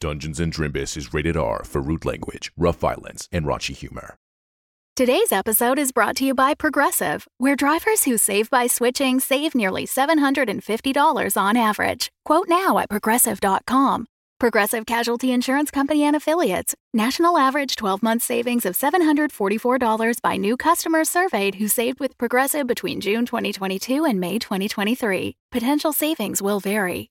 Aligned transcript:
Dungeons 0.00 0.40
and 0.40 0.52
Drimbus 0.52 0.96
is 0.96 1.14
rated 1.14 1.36
R 1.36 1.64
for 1.64 1.80
rude 1.80 2.04
language, 2.04 2.52
rough 2.56 2.78
violence, 2.78 3.28
and 3.32 3.46
raunchy 3.46 3.74
humor. 3.74 4.16
Today's 4.94 5.30
episode 5.30 5.78
is 5.78 5.92
brought 5.92 6.16
to 6.16 6.24
you 6.24 6.34
by 6.34 6.54
Progressive, 6.54 7.28
where 7.36 7.54
drivers 7.54 8.04
who 8.04 8.16
save 8.16 8.48
by 8.48 8.66
switching 8.66 9.20
save 9.20 9.54
nearly 9.54 9.86
$750 9.86 11.36
on 11.36 11.56
average. 11.56 12.10
Quote 12.24 12.48
now 12.48 12.78
at 12.78 12.88
progressive.com. 12.88 14.06
Progressive 14.38 14.84
Casualty 14.84 15.32
Insurance 15.32 15.70
Company 15.70 16.02
and 16.02 16.14
Affiliates. 16.14 16.74
National 16.92 17.38
average 17.38 17.76
12 17.76 18.02
month 18.02 18.22
savings 18.22 18.66
of 18.66 18.74
$744 18.74 20.20
by 20.22 20.36
new 20.36 20.56
customers 20.56 21.08
surveyed 21.08 21.56
who 21.56 21.68
saved 21.68 22.00
with 22.00 22.18
Progressive 22.18 22.66
between 22.66 23.00
June 23.00 23.24
2022 23.26 24.04
and 24.04 24.20
May 24.20 24.38
2023. 24.38 25.36
Potential 25.52 25.92
savings 25.92 26.42
will 26.42 26.60
vary. 26.60 27.10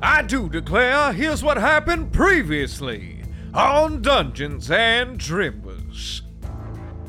I 0.00 0.22
do 0.22 0.48
declare, 0.48 1.12
here's 1.12 1.42
what 1.42 1.56
happened 1.56 2.12
previously 2.12 3.24
on 3.52 4.00
Dungeons 4.00 4.70
and 4.70 5.18
Drimbus. 5.18 6.20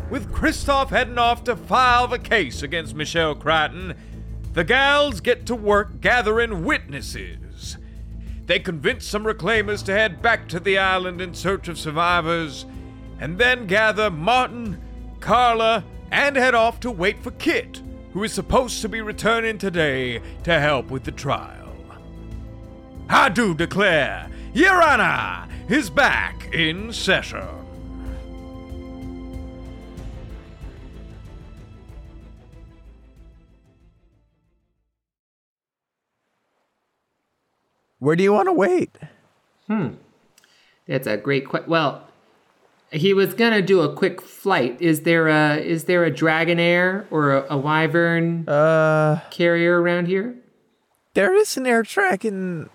With 0.10 0.34
Kristoff 0.34 0.90
heading 0.90 1.20
off 1.20 1.44
to 1.44 1.56
file 1.56 2.08
the 2.08 2.18
case 2.18 2.64
against 2.64 2.96
Michelle 2.96 3.36
Crichton, 3.36 3.96
the 4.54 4.64
gals 4.64 5.22
get 5.22 5.46
to 5.46 5.56
work 5.56 6.02
gathering 6.02 6.66
witnesses. 6.66 7.78
They 8.48 8.58
convince 8.58 9.06
some 9.06 9.24
reclaimers 9.24 9.86
to 9.86 9.92
head 9.92 10.24
back 10.24 10.48
to 10.50 10.60
the 10.60 10.80
island 10.80 11.22
in 11.22 11.36
search 11.36 11.68
of 11.68 11.78
survivors, 11.78 12.66
and 13.20 13.38
then 13.38 13.68
gather 13.68 14.10
Martin, 14.10 14.82
Carla, 15.20 15.84
and 16.12 16.36
head 16.36 16.56
off 16.56 16.80
to 16.80 16.90
wait 16.90 17.22
for 17.22 17.30
Kit, 17.32 17.84
who 18.14 18.24
is 18.24 18.34
supposed 18.34 18.82
to 18.82 18.90
be 18.90 19.02
returning 19.02 19.60
today 19.60 20.20
to 20.44 20.60
help 20.60 20.90
with 20.90 21.04
the 21.04 21.12
trial. 21.12 21.59
I 23.10 23.30
do 23.30 23.54
declare, 23.56 24.30
Your 24.54 24.82
Honor 24.82 25.48
is 25.68 25.90
back 25.90 26.54
in 26.54 26.94
session. 26.94 27.48
Where 38.00 38.16
do 38.16 38.24
you 38.24 38.32
want 38.34 38.48
to 38.48 38.54
wait? 38.54 38.98
Hmm. 39.68 39.90
That's 40.88 41.08
a 41.08 41.18
great 41.18 41.48
question. 41.48 41.70
Well, 41.70 42.06
he 42.92 43.14
was 43.14 43.34
gonna 43.34 43.62
do 43.62 43.82
a 43.82 43.94
quick 43.94 44.22
flight. 44.22 44.78
Is 44.82 45.02
there 45.02 45.28
a 45.28 45.58
is 45.58 45.84
there 45.84 46.04
a 46.06 46.12
Dragonair 46.12 47.06
or 47.12 47.34
a, 47.38 47.46
a 47.52 47.58
Wyvern 47.58 48.48
Uh, 48.48 49.20
carrier 49.30 49.80
around 49.82 50.08
here? 50.08 50.36
there 51.16 51.36
is 51.36 51.58
an 51.58 51.68
air 51.68 51.84
track 51.84 52.24
and 52.24 52.70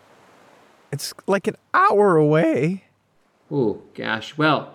it's 0.94 1.12
like 1.26 1.46
an 1.46 1.56
hour 1.74 2.16
away. 2.16 2.84
Oh 3.50 3.82
gosh. 3.94 4.38
Well, 4.38 4.74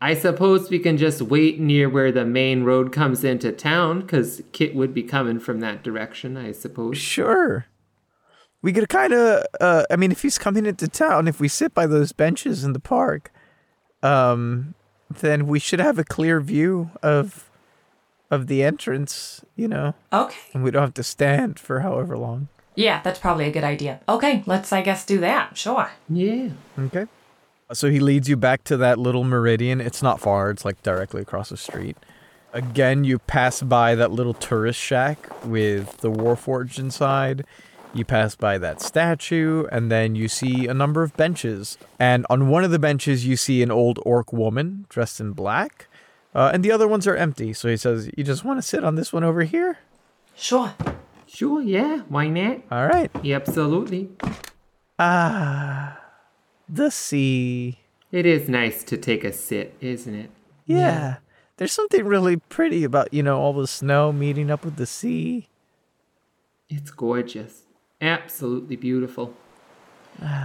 I 0.00 0.14
suppose 0.14 0.70
we 0.70 0.78
can 0.78 0.96
just 0.96 1.20
wait 1.22 1.60
near 1.60 1.88
where 1.88 2.10
the 2.12 2.24
main 2.24 2.64
road 2.64 2.92
comes 2.92 3.24
into 3.24 3.52
town, 3.52 4.00
because 4.00 4.42
Kit 4.52 4.74
would 4.74 4.92
be 4.94 5.02
coming 5.02 5.38
from 5.38 5.60
that 5.60 5.82
direction. 5.82 6.36
I 6.36 6.52
suppose. 6.52 6.96
Sure. 6.98 7.66
We 8.62 8.72
could 8.72 8.88
kind 8.88 9.12
of, 9.12 9.44
uh, 9.60 9.84
I 9.90 9.96
mean, 9.96 10.10
if 10.10 10.22
he's 10.22 10.38
coming 10.38 10.66
into 10.66 10.88
town, 10.88 11.28
if 11.28 11.38
we 11.38 11.46
sit 11.48 11.72
by 11.74 11.86
those 11.86 12.12
benches 12.12 12.64
in 12.64 12.72
the 12.72 12.80
park, 12.80 13.30
um, 14.02 14.74
then 15.10 15.46
we 15.46 15.58
should 15.60 15.78
have 15.78 15.98
a 15.98 16.04
clear 16.04 16.40
view 16.40 16.90
of 17.02 17.50
of 18.28 18.48
the 18.48 18.64
entrance, 18.64 19.44
you 19.54 19.68
know, 19.68 19.94
Okay. 20.12 20.36
and 20.52 20.64
we 20.64 20.72
don't 20.72 20.82
have 20.82 20.94
to 20.94 21.02
stand 21.04 21.60
for 21.60 21.80
however 21.80 22.18
long. 22.18 22.48
Yeah, 22.76 23.00
that's 23.02 23.18
probably 23.18 23.46
a 23.46 23.50
good 23.50 23.64
idea. 23.64 24.00
Okay, 24.08 24.42
let's, 24.46 24.72
I 24.72 24.82
guess, 24.82 25.04
do 25.04 25.18
that. 25.20 25.56
Sure. 25.56 25.90
Yeah. 26.08 26.50
Okay. 26.78 27.06
So 27.72 27.90
he 27.90 27.98
leads 27.98 28.28
you 28.28 28.36
back 28.36 28.62
to 28.64 28.76
that 28.76 28.98
little 28.98 29.24
meridian. 29.24 29.80
It's 29.80 30.02
not 30.02 30.20
far, 30.20 30.50
it's 30.50 30.64
like 30.64 30.82
directly 30.82 31.22
across 31.22 31.48
the 31.48 31.56
street. 31.56 31.96
Again, 32.52 33.02
you 33.04 33.18
pass 33.18 33.60
by 33.60 33.94
that 33.96 34.12
little 34.12 34.34
tourist 34.34 34.78
shack 34.78 35.44
with 35.44 35.98
the 35.98 36.10
Warforged 36.10 36.78
inside. 36.78 37.44
You 37.92 38.04
pass 38.04 38.34
by 38.34 38.58
that 38.58 38.80
statue, 38.80 39.66
and 39.72 39.90
then 39.90 40.14
you 40.14 40.28
see 40.28 40.66
a 40.66 40.74
number 40.74 41.02
of 41.02 41.16
benches. 41.16 41.78
And 41.98 42.26
on 42.28 42.48
one 42.48 42.62
of 42.62 42.70
the 42.70 42.78
benches, 42.78 43.26
you 43.26 43.36
see 43.36 43.62
an 43.62 43.70
old 43.70 43.98
orc 44.04 44.32
woman 44.32 44.86
dressed 44.88 45.18
in 45.18 45.32
black, 45.32 45.88
uh, 46.34 46.50
and 46.52 46.62
the 46.62 46.70
other 46.70 46.86
ones 46.86 47.06
are 47.06 47.16
empty. 47.16 47.52
So 47.52 47.68
he 47.68 47.76
says, 47.76 48.10
You 48.16 48.22
just 48.22 48.44
want 48.44 48.58
to 48.58 48.62
sit 48.62 48.84
on 48.84 48.94
this 48.94 49.12
one 49.12 49.24
over 49.24 49.42
here? 49.44 49.78
Sure. 50.34 50.74
Sure. 51.26 51.60
Yeah. 51.60 52.02
Why 52.08 52.28
not? 52.28 52.62
All 52.70 52.86
right. 52.86 53.10
Yeah, 53.22 53.36
Absolutely. 53.36 54.10
Ah, 54.98 56.00
the 56.68 56.90
sea. 56.90 57.80
It 58.12 58.24
is 58.24 58.48
nice 58.48 58.82
to 58.84 58.96
take 58.96 59.24
a 59.24 59.32
sit, 59.32 59.74
isn't 59.80 60.14
it? 60.14 60.30
Yeah. 60.64 61.16
There's 61.58 61.72
something 61.72 62.04
really 62.04 62.36
pretty 62.36 62.84
about, 62.84 63.12
you 63.12 63.22
know, 63.22 63.38
all 63.38 63.52
the 63.52 63.66
snow 63.66 64.12
meeting 64.12 64.50
up 64.50 64.64
with 64.64 64.76
the 64.76 64.86
sea. 64.86 65.48
It's 66.68 66.90
gorgeous. 66.90 67.62
Absolutely 68.00 68.76
beautiful. 68.76 69.34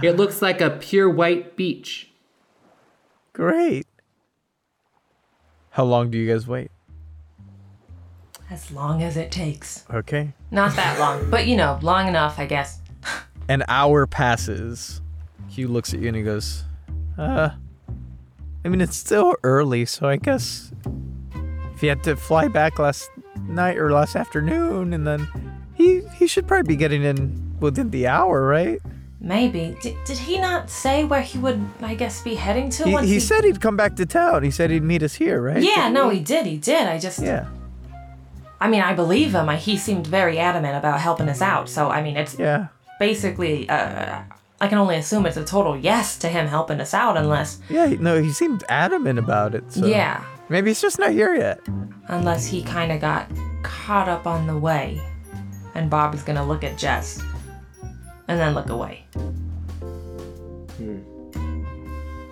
It 0.02 0.16
looks 0.16 0.42
like 0.42 0.60
a 0.60 0.68
pure 0.70 1.08
white 1.08 1.56
beach. 1.56 2.10
Great. 3.32 3.86
How 5.70 5.84
long 5.84 6.10
do 6.10 6.18
you 6.18 6.30
guys 6.30 6.46
wait? 6.46 6.70
As 8.52 8.70
long 8.70 9.02
as 9.02 9.16
it 9.16 9.32
takes. 9.32 9.82
Okay. 9.90 10.34
Not 10.50 10.76
that 10.76 10.98
long, 10.98 11.30
but 11.30 11.46
you 11.46 11.56
know, 11.56 11.78
long 11.80 12.06
enough, 12.06 12.38
I 12.38 12.44
guess. 12.44 12.80
An 13.48 13.64
hour 13.66 14.06
passes. 14.06 15.00
Hugh 15.48 15.68
looks 15.68 15.94
at 15.94 16.00
you 16.00 16.08
and 16.08 16.16
he 16.18 16.22
goes, 16.22 16.64
uh, 17.16 17.48
I 18.62 18.68
mean, 18.68 18.82
it's 18.82 18.94
still 18.94 19.34
early, 19.42 19.86
so 19.86 20.06
I 20.06 20.16
guess 20.16 20.70
if 21.74 21.80
he 21.80 21.86
had 21.86 22.04
to 22.04 22.14
fly 22.14 22.48
back 22.48 22.78
last 22.78 23.10
night 23.48 23.78
or 23.78 23.90
last 23.90 24.16
afternoon, 24.16 24.92
and 24.92 25.06
then 25.06 25.26
he 25.72 26.02
he 26.18 26.26
should 26.26 26.46
probably 26.46 26.68
be 26.68 26.76
getting 26.76 27.02
in 27.04 27.56
within 27.58 27.88
the 27.88 28.06
hour, 28.06 28.46
right? 28.46 28.82
Maybe. 29.18 29.78
D- 29.80 29.96
did 30.04 30.18
he 30.18 30.38
not 30.38 30.68
say 30.68 31.04
where 31.04 31.22
he 31.22 31.38
would, 31.38 31.64
I 31.80 31.94
guess, 31.94 32.20
be 32.20 32.34
heading 32.34 32.68
to 32.68 32.84
He, 32.84 32.92
once 32.92 33.08
he 33.08 33.18
said 33.18 33.44
he'd 33.44 33.62
come 33.62 33.78
back 33.78 33.96
to 33.96 34.04
town. 34.04 34.42
He 34.42 34.50
said 34.50 34.70
he'd 34.70 34.82
meet 34.82 35.02
us 35.02 35.14
here, 35.14 35.40
right? 35.40 35.62
Yeah, 35.62 35.88
no, 35.88 36.10
he 36.10 36.20
did. 36.20 36.44
He 36.44 36.58
did. 36.58 36.86
I 36.86 36.98
just. 36.98 37.18
Yeah. 37.18 37.48
I 38.62 38.68
mean, 38.68 38.80
I 38.80 38.94
believe 38.94 39.34
him. 39.34 39.48
I, 39.48 39.56
he 39.56 39.76
seemed 39.76 40.06
very 40.06 40.38
adamant 40.38 40.76
about 40.76 41.00
helping 41.00 41.28
us 41.28 41.42
out. 41.42 41.68
So, 41.68 41.90
I 41.90 42.00
mean, 42.00 42.16
it's 42.16 42.38
Yeah. 42.38 42.68
basically. 43.00 43.68
Uh, 43.68 44.20
I 44.60 44.68
can 44.68 44.78
only 44.78 44.94
assume 44.94 45.26
it's 45.26 45.36
a 45.36 45.44
total 45.44 45.76
yes 45.76 46.16
to 46.18 46.28
him 46.28 46.46
helping 46.46 46.80
us 46.80 46.94
out, 46.94 47.16
unless. 47.16 47.58
Yeah, 47.68 47.86
no, 47.98 48.22
he 48.22 48.30
seemed 48.30 48.62
adamant 48.68 49.18
about 49.18 49.56
it. 49.56 49.64
So 49.72 49.86
Yeah. 49.86 50.22
Maybe 50.48 50.70
he's 50.70 50.80
just 50.80 51.00
not 51.00 51.10
here 51.10 51.34
yet. 51.34 51.58
Unless 52.06 52.46
he 52.46 52.62
kind 52.62 52.92
of 52.92 53.00
got 53.00 53.26
caught 53.64 54.08
up 54.08 54.26
on 54.28 54.46
the 54.46 54.56
way. 54.56 55.00
And 55.74 55.90
Bob 55.90 56.14
is 56.14 56.22
gonna 56.22 56.46
look 56.46 56.62
at 56.62 56.78
Jess. 56.78 57.20
And 58.28 58.38
then 58.38 58.54
look 58.54 58.68
away. 58.70 59.04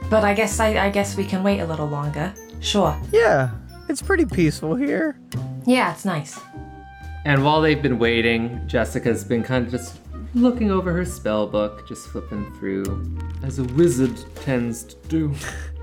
But 0.09 0.23
I 0.23 0.35
guess 0.35 0.61
I, 0.61 0.87
I 0.87 0.91
guess 0.91 1.17
we 1.17 1.25
can 1.25 1.43
wait 1.43 1.59
a 1.59 1.67
little 1.67 1.87
longer. 1.89 2.33
Sure. 2.61 2.97
Yeah, 3.11 3.51
it's 3.89 4.03
pretty 4.03 4.27
peaceful 4.27 4.77
here. 4.77 5.19
Yeah, 5.67 5.93
it's 5.93 6.05
nice. 6.05 6.39
And 7.25 7.45
while 7.45 7.61
they've 7.61 7.83
been 7.83 7.99
waiting, 7.99 8.67
Jessica's 8.67 9.25
been 9.25 9.43
kind 9.43 9.65
of 9.67 9.71
just 9.71 9.99
looking 10.35 10.71
over 10.71 10.93
her 10.93 11.05
spell 11.05 11.47
book, 11.47 11.87
just 11.87 12.09
flipping 12.09 12.51
through, 12.55 13.19
as 13.43 13.59
a 13.59 13.65
wizard 13.65 14.13
tends 14.37 14.85
to 14.85 14.97
do. 15.09 15.35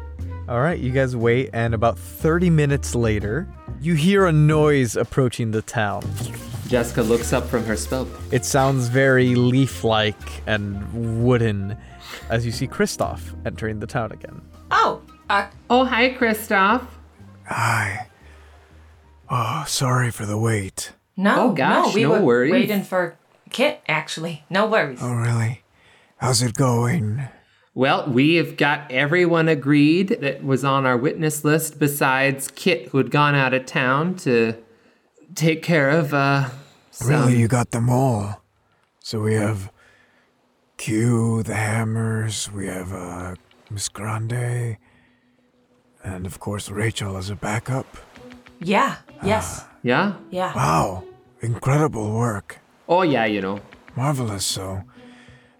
All 0.50 0.62
right, 0.62 0.79
you 0.79 0.91
guys 0.91 1.15
wait, 1.15 1.50
and 1.53 1.74
about 1.74 2.00
30 2.00 2.50
minutes 2.50 2.95
later, 2.95 3.47
you 3.81 3.94
hear 3.95 4.25
a 4.25 4.31
noise 4.31 4.95
approaching 4.95 5.51
the 5.51 5.62
town. 5.62 6.01
Jessica 6.68 7.01
looks 7.01 7.33
up 7.33 7.45
from 7.47 7.65
her 7.65 7.75
spell 7.75 8.06
book. 8.06 8.21
It 8.31 8.45
sounds 8.45 8.88
very 8.88 9.35
leaf 9.35 9.83
like 9.83 10.15
and 10.47 11.23
wooden 11.23 11.77
as 12.30 12.45
you 12.45 12.51
see 12.51 12.68
Kristoff 12.68 13.21
entering 13.45 13.80
the 13.80 13.88
town 13.88 14.12
again. 14.12 14.41
Oh, 14.71 15.01
uh, 15.30 15.47
Oh, 15.69 15.85
hi, 15.85 16.13
Kristoff. 16.13 16.85
Hi. 17.45 18.07
Oh, 19.29 19.65
sorry 19.68 20.12
for 20.12 20.25
the 20.25 20.38
wait. 20.38 20.94
no, 21.15 21.50
Oh, 21.50 21.53
gosh, 21.53 21.88
no, 21.88 21.94
we 21.94 22.03
no 22.03 22.12
were 22.12 22.21
worries. 22.21 22.51
waiting 22.51 22.83
for 22.83 23.18
Kit, 23.50 23.81
actually. 23.88 24.44
No 24.50 24.68
worries. 24.68 25.00
Oh, 25.01 25.13
really? 25.13 25.63
How's 26.18 26.41
it 26.41 26.53
going? 26.56 27.24
Well, 27.74 28.07
we 28.09 28.35
have 28.35 28.57
got 28.57 28.91
everyone 28.91 29.47
agreed 29.47 30.09
that 30.21 30.44
was 30.44 30.63
on 30.65 30.85
our 30.85 30.97
witness 30.97 31.44
list 31.45 31.77
besides 31.79 32.50
Kit, 32.56 32.88
who 32.89 32.97
had 32.97 33.12
gone 33.12 33.35
out 33.35 33.53
of 33.53 33.65
town 33.65 34.15
to 34.18 34.56
take 35.35 35.62
care 35.62 35.89
of, 35.89 36.13
uh. 36.13 36.50
some- 36.91 37.09
Really, 37.09 37.38
you 37.38 37.47
got 37.47 37.71
them 37.71 37.89
all. 37.89 38.41
So 39.00 39.21
we 39.21 39.35
have 39.35 39.71
Q, 40.77 41.44
the 41.44 41.53
Hammers, 41.56 42.51
we 42.51 42.68
have 42.68 42.91
uh, 42.91 43.35
Miss 43.69 43.88
Grande, 43.89 44.77
and 46.03 46.25
of 46.25 46.39
course 46.39 46.69
Rachel 46.69 47.15
as 47.18 47.30
a 47.30 47.35
backup. 47.35 47.85
Yeah, 48.59 48.95
yes, 49.24 49.66
Yeah? 49.84 50.16
yeah. 50.31 50.54
Wow, 50.56 51.04
incredible 51.42 52.12
work. 52.14 52.60
Oh, 52.90 53.02
yeah, 53.02 53.25
you 53.25 53.42
know. 53.42 53.60
Marvelous. 53.96 54.46
So, 54.46 54.81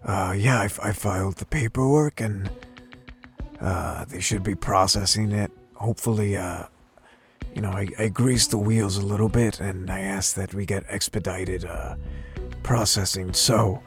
uh, 0.04 0.34
yeah, 0.36 0.60
I, 0.60 0.64
f- 0.66 0.80
I 0.82 0.92
filed 0.92 1.36
the 1.36 1.44
paperwork 1.46 2.20
and 2.20 2.50
uh, 3.60 4.04
they 4.06 4.20
should 4.20 4.42
be 4.42 4.54
processing 4.54 5.32
it. 5.32 5.50
Hopefully, 5.74 6.36
uh, 6.36 6.64
you 7.54 7.60
know, 7.62 7.70
I, 7.70 7.88
I 7.98 8.08
greased 8.08 8.50
the 8.50 8.58
wheels 8.58 8.96
a 8.96 9.04
little 9.04 9.28
bit 9.28 9.60
and 9.60 9.90
I 9.90 10.00
asked 10.00 10.36
that 10.36 10.54
we 10.54 10.64
get 10.66 10.84
expedited 10.88 11.64
uh, 11.64 11.96
processing. 12.62 13.32
So, 13.32 13.82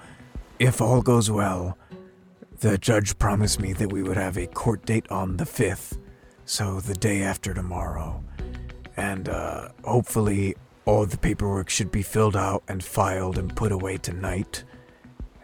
if 0.60 0.82
all 0.82 1.02
goes 1.02 1.32
well, 1.32 1.78
the 2.60 2.78
judge 2.78 3.18
promised 3.18 3.60
me 3.60 3.74
that 3.74 3.92
we 3.92 4.04
would 4.04 4.18
have 4.18 4.38
a 4.38 4.46
court 4.46 4.86
date 4.86 5.10
on 5.10 5.38
the 5.38 5.46
5th, 5.46 5.98
so 6.46 6.80
the 6.80 6.94
day 6.94 7.24
after 7.24 7.54
tomorrow. 7.54 8.24
And 8.98 9.30
uh, 9.30 9.70
hopefully, 9.84 10.56
all 10.86 11.06
the 11.06 11.18
paperwork 11.18 11.70
should 11.70 11.92
be 11.92 12.02
filled 12.02 12.36
out 12.36 12.64
and 12.68 12.84
filed 12.84 13.38
and 13.38 13.56
put 13.56 13.72
away 13.72 13.98
tonight. 13.98 14.64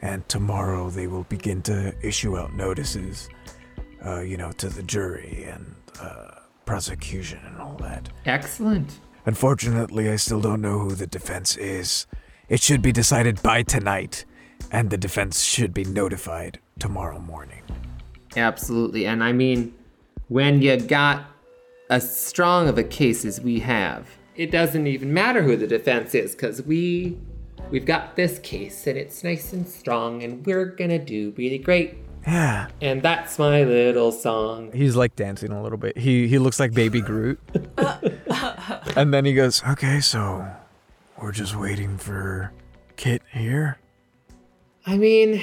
And 0.02 0.28
tomorrow 0.30 0.90
they 0.90 1.08
will 1.08 1.24
begin 1.24 1.62
to 1.64 1.94
issue 2.02 2.38
out 2.38 2.54
notices, 2.54 3.30
uh, 4.06 4.22
you 4.22 4.38
know, 4.38 4.52
to 4.54 4.70
the 4.70 4.84
jury 4.84 5.46
and 5.50 5.76
uh, 6.02 6.32
prosecution 6.66 7.40
and 7.46 7.58
all 7.58 7.76
that. 7.78 8.10
Excellent. 8.26 9.00
Unfortunately, 9.26 10.10
I 10.10 10.16
still 10.18 10.40
don't 10.40 10.62
know 10.62 10.80
who 10.80 10.96
the 10.96 11.08
defense 11.08 11.58
is. 11.58 12.06
It 12.48 12.62
should 12.62 12.82
be 12.82 12.92
decided 12.92 13.42
by 13.42 13.64
tonight, 13.64 14.24
and 14.72 14.90
the 14.90 14.98
defense 14.98 15.42
should 15.44 15.74
be 15.74 15.84
notified 15.84 16.60
tomorrow 16.80 17.20
morning. 17.20 17.64
Absolutely. 18.38 19.06
And 19.06 19.24
I 19.24 19.34
mean, 19.34 19.74
when 20.30 20.62
you 20.62 20.78
got 20.78 21.26
as 21.89 22.18
strong 22.18 22.68
of 22.68 22.78
a 22.78 22.84
case 22.84 23.25
as 23.25 23.39
we 23.42 23.60
have, 23.60 24.07
it 24.36 24.51
doesn't 24.51 24.88
even 24.88 25.13
matter 25.13 25.44
who 25.44 25.56
the 25.56 25.68
defense 25.68 26.13
is 26.13 26.34
because 26.36 26.62
we 26.62 27.18
we've 27.69 27.86
got 27.86 28.16
this 28.16 28.39
case 28.39 28.88
and 28.88 28.98
it's 28.98 29.24
nice 29.24 29.51
and 29.54 29.68
strong 29.68 30.24
and 30.24 30.45
we're 30.45 30.66
gonna 30.66 31.00
do 31.00 31.34
really 31.38 31.57
great. 31.57 31.95
Yeah. 32.25 32.68
And 32.81 33.01
that's 33.01 33.39
my 33.39 33.63
little 33.63 34.12
song. 34.12 34.72
He's 34.74 34.95
like 34.95 35.16
dancing 35.16 35.51
a 35.51 35.63
little 35.63 35.78
bit. 35.78 35.98
He 35.98 36.28
he 36.28 36.39
looks 36.39 36.60
like 36.60 36.74
Baby 36.74 37.01
Groot. 37.01 37.39
and 38.95 39.13
then 39.13 39.25
he 39.25 39.33
goes, 39.33 39.63
Okay, 39.68 40.01
so 40.01 40.45
we're 41.22 41.31
just 41.31 41.56
waiting 41.56 41.98
for 41.98 42.51
Kit 42.98 43.22
here. 43.31 43.80
I 44.86 44.98
mean, 44.98 45.42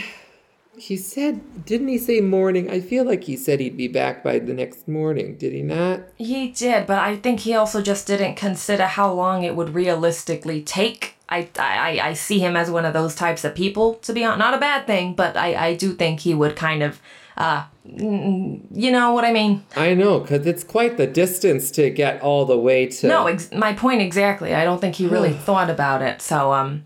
he 0.77 0.97
said, 0.97 1.65
didn't 1.65 1.89
he 1.89 1.99
say 1.99 2.21
morning? 2.21 2.71
I 2.71 2.81
feel 2.81 3.05
like 3.05 3.25
he 3.25 3.37
said 3.37 3.61
he'd 3.61 3.77
be 3.77 3.89
back 3.89 4.23
by 4.23 4.39
the 4.39 4.55
next 4.55 4.89
morning, 4.89 5.37
did 5.37 5.53
he 5.53 5.63
not? 5.63 6.01
He 6.17 6.49
did, 6.49 6.87
but 6.87 6.99
I 6.99 7.17
think 7.17 7.41
he 7.41 7.55
also 7.55 7.81
just 7.81 8.07
didn't 8.07 8.35
consider 8.37 8.87
how 8.87 9.13
long 9.13 9.43
it 9.45 9.57
would 9.57 9.75
realistically 9.75 10.63
take. 10.63 11.17
I, 11.29 11.49
I, 11.59 12.01
I 12.03 12.13
see 12.15 12.39
him 12.39 12.57
as 12.57 12.71
one 12.71 12.85
of 12.85 12.93
those 12.93 13.15
types 13.15 13.45
of 13.45 13.55
people, 13.55 13.95
to 13.97 14.13
be 14.13 14.25
honest. 14.25 14.39
Not 14.39 14.55
a 14.55 14.59
bad 14.59 14.87
thing, 14.87 15.15
but 15.15 15.37
I, 15.37 15.69
I 15.69 15.75
do 15.75 15.93
think 15.95 16.21
he 16.21 16.35
would 16.35 16.57
kind 16.57 16.83
of, 16.83 17.01
uh, 17.37 17.65
you 17.85 18.91
know 18.93 19.13
what 19.13 19.25
I 19.25 19.33
mean? 19.33 19.65
I 19.77 19.95
know, 19.95 20.21
because 20.21 20.47
it's 20.47 20.65
quite 20.65 20.97
the 20.97 21.07
distance 21.07 21.71
to 21.73 21.91
get 21.91 22.21
all 22.21 22.45
the 22.45 22.59
way 22.59 22.87
to. 22.87 23.07
No, 23.09 23.27
ex- 23.27 23.53
my 23.53 23.73
point 23.73 24.03
exactly. 24.03 24.55
I 24.55 24.65
don't 24.65 24.81
think 24.81 24.97
he 24.97 25.07
really 25.07 25.33
thought 25.47 25.71
about 25.71 26.03
it. 26.03 26.21
So, 26.21 26.53
um, 26.53 26.85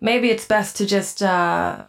maybe 0.00 0.30
it's 0.30 0.46
best 0.46 0.76
to 0.76 0.86
just, 0.86 1.22
uh, 1.22 1.84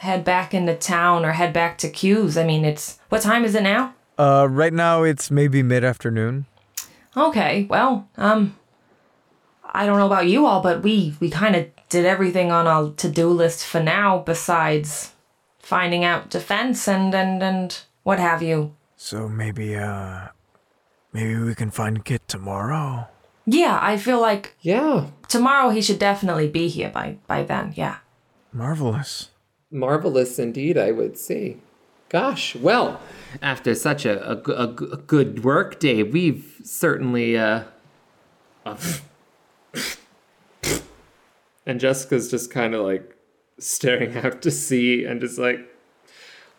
head 0.00 0.24
back 0.24 0.52
into 0.54 0.74
town 0.76 1.24
or 1.24 1.32
head 1.32 1.52
back 1.52 1.76
to 1.78 1.88
Q's. 1.88 2.36
I 2.36 2.44
mean, 2.44 2.64
it's, 2.64 2.98
what 3.08 3.22
time 3.22 3.44
is 3.44 3.54
it 3.54 3.62
now? 3.62 3.94
uh, 4.18 4.46
right 4.50 4.72
now 4.74 5.02
it's 5.02 5.30
maybe 5.30 5.62
mid 5.62 5.82
afternoon. 5.82 6.44
Okay, 7.16 7.66
well, 7.70 8.06
um, 8.18 8.54
I 9.64 9.86
don't 9.86 9.98
know 9.98 10.06
about 10.06 10.26
you 10.26 10.44
all, 10.46 10.60
but 10.60 10.82
we 10.82 11.16
we 11.20 11.30
kind 11.30 11.56
of 11.56 11.66
did 11.88 12.04
everything 12.04 12.52
on 12.52 12.66
our 12.66 12.90
to 12.96 13.08
do 13.08 13.28
list 13.30 13.64
for 13.66 13.82
now, 13.82 14.18
besides 14.18 15.14
finding 15.58 16.04
out 16.04 16.28
defense 16.28 16.86
and 16.86 17.14
and 17.14 17.42
and 17.42 17.80
what 18.02 18.18
have 18.18 18.42
you. 18.42 18.74
So 18.96 19.26
maybe, 19.28 19.74
uh, 19.74 20.28
maybe 21.14 21.34
we 21.36 21.54
can 21.54 21.70
find 21.70 22.04
Kit 22.04 22.28
tomorrow. 22.28 23.08
Yeah, 23.46 23.78
I 23.80 23.96
feel 23.96 24.20
like 24.20 24.54
Yeah, 24.60 25.06
tomorrow 25.28 25.70
he 25.70 25.80
should 25.80 25.98
definitely 25.98 26.48
be 26.48 26.68
here 26.68 26.90
by 26.90 27.16
by 27.26 27.42
then. 27.42 27.72
Yeah. 27.74 27.96
Marvelous. 28.52 29.30
Marvelous 29.70 30.38
indeed, 30.38 30.76
I 30.76 30.90
would 30.90 31.16
say. 31.16 31.58
Gosh, 32.08 32.56
well, 32.56 33.00
after 33.40 33.74
such 33.74 34.04
a 34.04 34.32
a 34.32 34.66
good 34.66 35.44
work 35.44 35.78
day, 35.78 36.02
we've 36.02 36.60
certainly. 36.64 37.38
Uh, 37.38 37.64
uh, 38.66 38.76
and 41.64 41.78
Jessica's 41.78 42.30
just 42.30 42.50
kind 42.50 42.74
of 42.74 42.84
like 42.84 43.16
staring 43.58 44.16
out 44.24 44.42
to 44.42 44.50
sea 44.50 45.04
and 45.04 45.20
just 45.20 45.38
like 45.38 45.60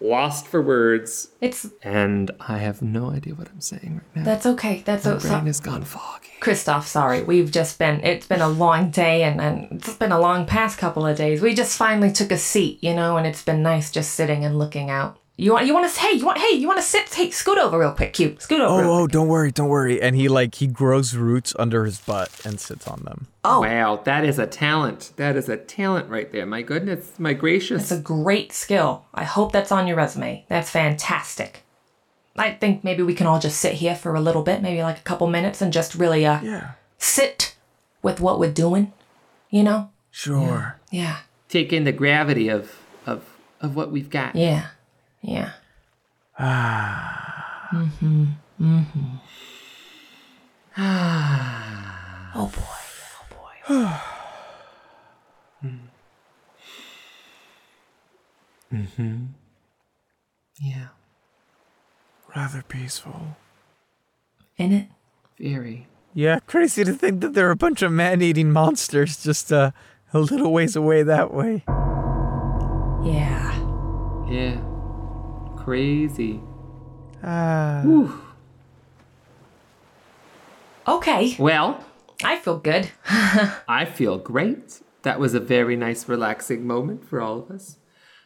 lost 0.02 0.48
for 0.48 0.62
words. 0.62 1.30
It's 1.40 1.68
And 1.84 2.32
I 2.40 2.58
have 2.58 2.82
no 2.82 3.12
idea 3.12 3.36
what 3.36 3.48
I'm 3.50 3.62
saying 3.62 4.02
right 4.04 4.16
now. 4.16 4.24
that's 4.24 4.46
okay. 4.46 4.82
That's 4.86 5.06
My 5.06 5.12
o- 5.14 5.18
so, 5.20 5.30
brain 5.30 5.46
has 5.46 5.60
gone 5.60 5.84
foggy. 5.84 6.28
Kristoff, 6.42 6.84
sorry. 6.84 7.22
We've 7.24 7.52
just 7.52 7.78
been 7.78 8.00
it's 8.04 8.26
been 8.28 8.42
a 8.42 8.50
long 8.50 8.90
day 8.90 9.24
and, 9.24 9.40
and 9.40 9.68
it's 9.72 9.94
been 9.94 10.12
a 10.12 10.20
long 10.20 10.46
past 10.48 10.78
couple 10.80 11.06
of 11.06 11.16
days. 11.18 11.42
We 11.42 11.54
just 11.54 11.78
finally 11.78 12.12
took 12.12 12.32
a 12.32 12.38
seat, 12.38 12.84
you 12.84 12.96
know, 12.96 13.18
and 13.18 13.28
it's 13.28 13.44
been 13.44 13.62
nice 13.62 13.92
just 13.92 14.16
sitting 14.16 14.44
and 14.44 14.58
looking 14.58 14.90
out. 14.90 15.20
You 15.42 15.54
want 15.54 15.66
you 15.66 15.74
want 15.74 15.92
to 15.92 16.00
hey, 16.00 16.12
you 16.18 16.24
want 16.24 16.38
hey, 16.38 16.56
you 16.56 16.68
want 16.68 16.78
to 16.78 16.84
sit 16.86 17.12
hey, 17.12 17.32
scoot 17.32 17.58
over 17.58 17.80
real 17.80 17.94
quick, 17.94 18.14
cute. 18.14 18.40
Scoot 18.40 18.62
over. 18.62 18.84
real 18.84 18.92
Oh, 18.92 19.02
oh, 19.02 19.08
don't 19.08 19.28
worry, 19.28 19.52
don't 19.52 19.70
worry. 19.70 20.00
And 20.00 20.16
he 20.16 20.28
like 20.30 20.54
he 20.54 20.68
grows 20.68 21.16
roots 21.16 21.56
under 21.58 21.84
his 21.84 22.00
butt 22.00 22.30
and 22.46 22.60
sits 22.60 22.88
on 22.88 23.02
them. 23.06 23.26
Oh. 23.44 23.62
Wow, 23.62 24.02
that 24.04 24.24
is 24.24 24.38
a 24.38 24.46
talent. 24.46 25.14
That 25.16 25.36
is 25.36 25.50
a 25.50 25.58
talent 25.58 26.10
right 26.10 26.32
there. 26.32 26.46
My 26.46 26.62
goodness, 26.62 27.14
my 27.18 27.34
gracious. 27.34 27.90
that's 27.90 28.00
a 28.00 28.04
great 28.04 28.54
skill. 28.54 29.06
I 29.16 29.24
hope 29.24 29.52
that's 29.52 29.72
on 29.72 29.88
your 29.88 29.98
resume. 29.98 30.46
That's 30.48 30.70
fantastic. 30.70 31.64
I 32.36 32.52
think 32.52 32.84
maybe 32.84 33.02
we 33.02 33.16
can 33.16 33.26
all 33.26 33.40
just 33.40 33.60
sit 33.60 33.74
here 33.74 33.96
for 33.96 34.14
a 34.14 34.22
little 34.22 34.44
bit, 34.44 34.62
maybe 34.62 34.84
like 34.84 35.00
a 35.00 35.04
couple 35.04 35.26
minutes, 35.26 35.60
and 35.60 35.74
just 35.74 35.96
really 35.96 36.24
uh 36.24 36.40
Yeah. 36.44 36.72
sit 37.00 37.56
with 38.04 38.20
what 38.20 38.40
we're 38.40 38.54
doing. 38.54 38.94
You 39.50 39.64
know? 39.64 39.90
Sure. 40.12 40.80
Yeah. 40.92 41.18
Take 41.50 41.74
in 41.74 41.84
the 41.84 41.92
gravity 41.92 42.48
of 42.48 42.76
of 43.08 43.24
of 43.60 43.76
what 43.76 43.92
we've 43.92 44.12
got. 44.12 44.36
Yeah. 44.36 44.68
Yeah. 45.22 45.52
mm-hmm. 46.40 48.26
Mm-hmm. 48.62 49.16
oh 52.36 52.52
boy. 52.54 52.80
Oh 53.70 53.74
boy. 53.74 53.90
Mm-hmm. 58.74 59.26
Yeah, 60.62 60.88
Rather 62.34 62.62
peaceful. 62.62 63.36
In 64.58 64.72
it? 64.72 64.88
very. 65.38 65.88
Yeah, 66.14 66.40
crazy 66.46 66.84
to 66.86 66.94
think 66.94 67.20
that 67.22 67.34
there 67.34 67.48
are 67.48 67.52
a 67.52 67.56
bunch 67.58 67.82
of 67.82 67.92
man-eating 67.92 68.52
monsters 68.52 69.22
just 69.22 69.52
uh, 69.52 69.72
a 70.14 70.20
little 70.20 70.54
ways 70.54 70.76
away 70.78 71.04
that 71.04 71.34
way. 71.34 71.64
Yeah. 73.04 73.60
Yeah. 74.30 74.62
Crazy. 75.72 76.42
Ah. 77.24 77.82
Okay. 80.86 81.34
Well, 81.40 81.82
I 82.22 82.36
feel 82.40 82.58
good. 82.58 82.90
I 83.70 83.86
feel 83.86 84.18
great. 84.18 84.82
That 85.04 85.18
was 85.18 85.34
a 85.34 85.40
very 85.40 85.78
nice, 85.78 86.10
relaxing 86.10 86.68
moment 86.68 87.06
for 87.08 87.22
all 87.22 87.40
of 87.40 87.50
us. 87.52 87.78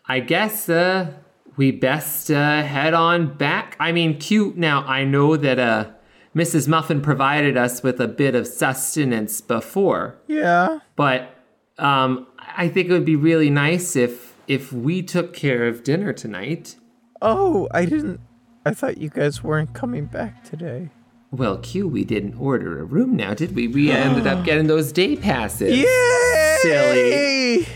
I 0.08 0.22
guess 0.22 0.70
uh, 0.70 1.12
we 1.56 1.70
best 1.70 2.32
uh, 2.32 2.64
head 2.64 2.96
on 2.96 3.38
back. 3.38 3.75
I 3.80 3.92
mean, 3.92 4.18
cute. 4.18 4.58
Now, 4.58 4.84
I 4.88 5.04
know 5.04 5.38
that 5.38 5.60
uh, 5.60 5.92
Mrs. 6.36 6.68
Muffin 6.68 7.00
provided 7.00 7.58
us 7.58 7.84
with 7.84 8.02
a 8.02 8.08
bit 8.08 8.34
of 8.34 8.48
sustenance 8.48 9.40
before, 9.42 10.16
Yeah. 10.25 10.80
but 10.96 11.30
um, 11.78 12.25
I 12.40 12.70
think 12.70 12.90
it 12.90 12.92
would 12.92 13.06
be 13.06 13.16
really 13.16 13.52
nice 13.52 13.96
if 13.96 14.34
if 14.48 14.74
we 14.74 15.04
took 15.04 15.36
care 15.36 15.68
of 15.68 15.84
dinner 15.84 16.12
tonight. 16.12 16.78
Oh, 17.22 17.68
I 17.72 17.86
didn't. 17.86 18.20
I 18.66 18.74
thought 18.74 18.98
you 18.98 19.10
guys 19.10 19.44
weren't 19.44 19.74
coming 19.74 20.06
back 20.06 20.44
today. 20.44 20.90
Well, 21.32 21.58
Q, 21.58 21.88
we 21.88 22.04
didn't 22.04 22.36
order 22.40 22.80
a 22.80 22.84
room 22.84 23.16
now, 23.16 23.34
did 23.34 23.56
we? 23.56 23.68
We 23.68 23.92
ended 23.92 24.28
up 24.28 24.44
getting 24.46 24.68
those 24.68 24.92
day 24.92 25.16
passes. 25.16 25.78
Yay! 25.78 26.58
Silly. 26.62 27.68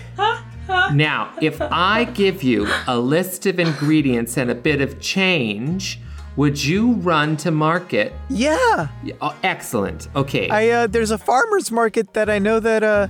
Now, 0.93 1.33
if 1.41 1.61
I 1.61 2.05
give 2.05 2.43
you 2.43 2.67
a 2.87 2.97
list 2.97 3.45
of 3.45 3.59
ingredients 3.59 4.37
and 4.37 4.49
a 4.51 4.55
bit 4.55 4.81
of 4.81 4.99
change, 4.99 5.99
would 6.35 6.63
you 6.63 6.93
run 6.93 7.37
to 7.37 7.51
market? 7.51 8.13
Yeah. 8.29 8.87
Yeah, 9.03 9.15
Oh, 9.21 9.35
excellent. 9.43 10.07
Okay. 10.15 10.47
I 10.49 10.69
uh 10.69 10.87
there's 10.87 11.11
a 11.11 11.17
farmers 11.17 11.71
market 11.71 12.13
that 12.13 12.29
I 12.29 12.39
know 12.39 12.59
that 12.59 12.83
uh 12.83 13.07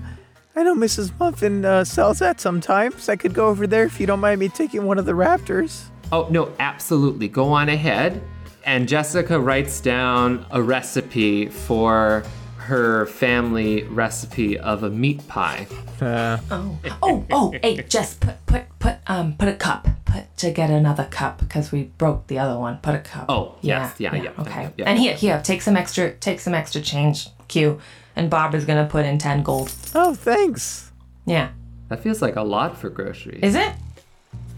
I 0.55 0.63
know 0.63 0.75
Mrs. 0.75 1.17
Muffin 1.19 1.63
uh, 1.63 1.83
sells 1.85 2.21
at 2.21 2.41
sometimes. 2.41 3.07
I 3.07 3.15
could 3.15 3.33
go 3.33 3.47
over 3.47 3.65
there 3.67 3.83
if 3.83 3.99
you 3.99 4.07
don't 4.07 4.19
mind 4.19 4.39
me 4.39 4.49
taking 4.49 4.85
one 4.85 4.97
of 4.97 5.05
the 5.05 5.13
raptors. 5.13 5.83
Oh, 6.11 6.27
no, 6.29 6.51
absolutely. 6.59 7.27
Go 7.27 7.51
on 7.53 7.69
ahead. 7.69 8.21
And 8.65 8.87
Jessica 8.87 9.39
writes 9.39 9.79
down 9.79 10.45
a 10.51 10.61
recipe 10.61 11.47
for 11.47 12.23
her 12.57 13.05
family 13.07 13.83
recipe 13.83 14.59
of 14.59 14.83
a 14.83 14.89
meat 14.89 15.27
pie. 15.27 15.65
Uh, 16.01 16.37
Oh, 17.01 17.25
oh, 17.31 17.53
hey, 17.63 17.81
just 17.87 18.19
put, 18.19 18.45
put, 18.45 18.63
put, 18.79 18.95
um, 19.07 19.35
put 19.37 19.47
a 19.47 19.53
cup. 19.55 19.87
Put 20.05 20.35
to 20.37 20.51
get 20.51 20.69
another 20.69 21.05
cup 21.05 21.39
because 21.39 21.71
we 21.71 21.83
broke 21.97 22.27
the 22.27 22.39
other 22.39 22.57
one. 22.59 22.77
Put 22.77 22.95
a 22.95 22.99
cup. 22.99 23.25
Oh, 23.29 23.55
yes, 23.61 23.95
yeah, 23.99 24.13
yeah, 24.15 24.31
Okay. 24.39 24.63
yeah, 24.63 24.69
yeah. 24.77 24.85
And 24.89 24.99
here, 24.99 25.13
here, 25.15 25.41
take 25.43 25.61
some 25.61 25.75
extra, 25.77 26.13
take 26.13 26.39
some 26.39 26.53
extra 26.53 26.81
change, 26.81 27.27
Q. 27.47 27.79
And 28.15 28.29
Bob 28.29 28.53
is 28.55 28.65
gonna 28.65 28.85
put 28.87 29.05
in 29.05 29.17
ten 29.17 29.43
gold. 29.43 29.71
oh, 29.95 30.13
thanks. 30.15 30.91
Yeah. 31.25 31.49
That 31.89 32.01
feels 32.01 32.21
like 32.21 32.35
a 32.35 32.43
lot 32.43 32.77
for 32.77 32.89
groceries. 32.89 33.41
Is 33.41 33.55
it? 33.55 33.73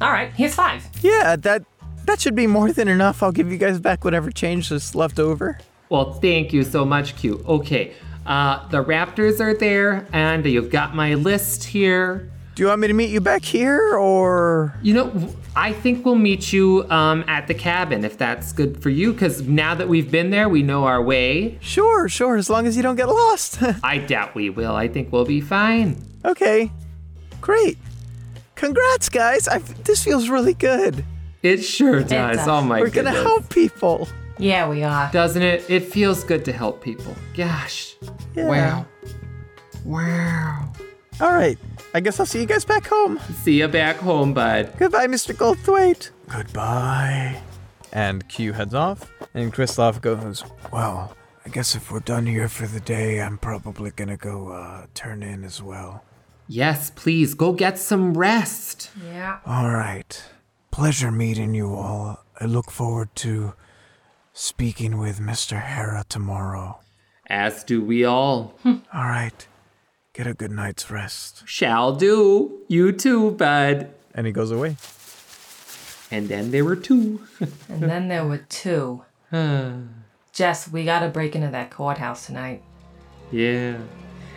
All 0.01 0.12
right. 0.12 0.31
Here's 0.34 0.55
five. 0.55 0.88
Yeah, 1.01 1.36
that 1.38 1.63
that 2.05 2.20
should 2.20 2.36
be 2.36 2.48
more 2.48 2.72
than 2.72 2.88
enough. 2.88 3.22
I'll 3.22 3.31
give 3.31 3.51
you 3.51 3.58
guys 3.58 3.79
back 3.79 4.03
whatever 4.03 4.31
change 4.31 4.72
is 4.72 4.96
left 4.96 5.20
over. 5.20 5.60
Well, 5.89 6.13
thank 6.13 6.53
you 6.53 6.63
so 6.63 6.86
much, 6.86 7.15
Q. 7.17 7.43
Okay, 7.48 7.93
uh, 8.25 8.67
the 8.70 8.84
Raptors 8.84 9.39
are 9.39 9.53
there, 9.53 10.08
and 10.13 10.46
you've 10.46 10.70
got 10.72 10.96
my 10.96 11.13
list 11.15 11.63
here. 11.65 12.31
Do 12.55 12.63
you 12.63 12.67
want 12.67 12.81
me 12.81 12.88
to 12.88 12.93
meet 12.93 13.10
you 13.12 13.22
back 13.22 13.43
here 13.43 13.96
or 13.96 14.74
You 14.81 14.93
know, 14.93 15.34
I 15.55 15.72
think 15.74 16.05
we'll 16.05 16.15
meet 16.15 16.51
you 16.51 16.86
um, 16.89 17.24
at 17.27 17.48
the 17.48 17.53
cabin 17.53 18.03
if 18.03 18.17
that's 18.17 18.51
good 18.51 18.81
for 18.81 18.89
you, 18.89 19.13
because 19.13 19.41
now 19.43 19.74
that 19.75 19.88
we've 19.88 20.10
been 20.12 20.31
there, 20.31 20.50
we 20.50 20.62
know 20.63 20.84
our 20.86 21.01
way. 21.01 21.58
Sure, 21.62 22.10
sure, 22.10 22.36
as 22.36 22.50
long 22.50 22.67
as 22.67 22.75
you 22.75 22.84
don't 22.84 22.98
get 22.98 23.08
lost. 23.08 23.60
I 23.84 24.00
doubt 24.00 24.34
we 24.36 24.50
will. 24.50 24.75
I 24.75 24.88
think 24.88 25.12
we'll 25.12 25.25
be 25.25 25.41
fine. 25.41 25.98
okay. 26.25 26.72
Great. 27.39 27.77
Congrats, 28.62 29.10
guys. 29.10 29.48
I 29.48 29.58
this 29.58 30.03
feels 30.03 30.30
really 30.30 30.53
good. 30.53 31.03
It 31.41 31.63
sure 31.63 32.01
does. 32.01 32.38
does. 32.38 32.48
Oh 32.48 32.62
my 32.62 32.80
We're 32.80 32.91
goodness. 32.91 33.15
gonna 33.15 33.27
help 33.27 33.50
people. 33.50 34.08
Yeah, 34.38 34.70
we 34.70 34.84
are. 34.84 35.12
Doesn't 35.12 35.41
it? 35.41 35.68
It 35.68 35.86
feels 35.91 36.24
good 36.24 36.46
to 36.46 36.51
help 36.51 36.80
people. 36.80 37.15
Gosh. 37.36 37.96
Yeah. 38.36 38.48
Wow. 38.48 38.86
Wow. 39.84 40.72
All 41.20 41.34
right. 41.34 41.58
I 41.96 42.01
guess 42.01 42.20
I'll 42.20 42.27
see 42.27 42.39
you 42.39 42.46
guys 42.46 42.63
back 42.63 42.86
home. 42.86 43.20
See 43.41 43.58
you 43.58 43.68
back 43.68 43.96
home, 43.96 44.32
bud. 44.32 44.74
Goodbye, 44.77 45.08
Mr. 45.08 45.34
Goldthwaite. 45.34 46.12
Goodbye. 46.27 47.41
And 47.91 48.30
Q 48.30 48.53
heads 48.53 48.75
off, 48.75 49.12
and 49.34 49.51
Kristoff 49.51 50.01
goes, 50.01 50.44
Well, 50.72 51.18
I 51.48 51.50
guess 51.50 51.74
if 51.74 51.91
we're 51.91 52.00
done 52.01 52.27
here 52.27 52.48
for 52.48 52.68
the 52.68 52.80
day, 52.80 53.22
I'm 53.22 53.39
probably 53.39 53.89
gonna 53.89 54.18
go 54.18 54.50
uh, 54.50 54.86
turn 54.94 55.24
in 55.24 55.44
as 55.44 55.63
well. 55.63 56.03
Yes, 56.53 56.89
please 56.89 57.34
go 57.34 57.53
get 57.53 57.77
some 57.79 58.13
rest. 58.13 58.91
Yeah. 59.08 59.39
All 59.46 59.72
right. 59.72 60.22
Pleasure 60.70 61.10
meeting 61.10 61.53
you 61.53 61.74
all. 61.74 62.25
I 62.41 62.46
look 62.46 62.70
forward 62.70 63.08
to 63.24 63.53
speaking 64.34 64.98
with 64.98 65.22
Mr. 65.22 65.62
Hera 65.62 66.03
tomorrow. 66.10 66.81
As 67.29 67.63
do 67.63 67.81
we 67.81 68.03
all. 68.03 68.53
All 68.65 68.79
right. 68.93 69.48
Get 70.12 70.27
a 70.27 70.34
good 70.34 70.51
night's 70.51 70.91
rest. 70.91 71.43
Shall 71.46 71.96
do. 71.96 72.60
You 72.67 72.91
too, 72.91 73.31
bud. 73.31 73.89
and 74.13 74.27
he 74.27 74.34
goes 74.34 74.51
away. 74.51 74.75
And 76.12 76.27
then 76.27 76.51
there 76.51 76.65
were 76.65 76.75
two. 76.75 77.22
And 77.70 77.81
then 77.84 78.10
there 78.10 78.25
were 78.25 78.39
two. 78.50 79.05
Jess, 80.34 80.70
we 80.70 80.84
gotta 80.84 81.08
break 81.08 81.34
into 81.34 81.48
that 81.51 81.72
courthouse 81.72 82.25
tonight. 82.25 82.62
yeah. 83.31 83.77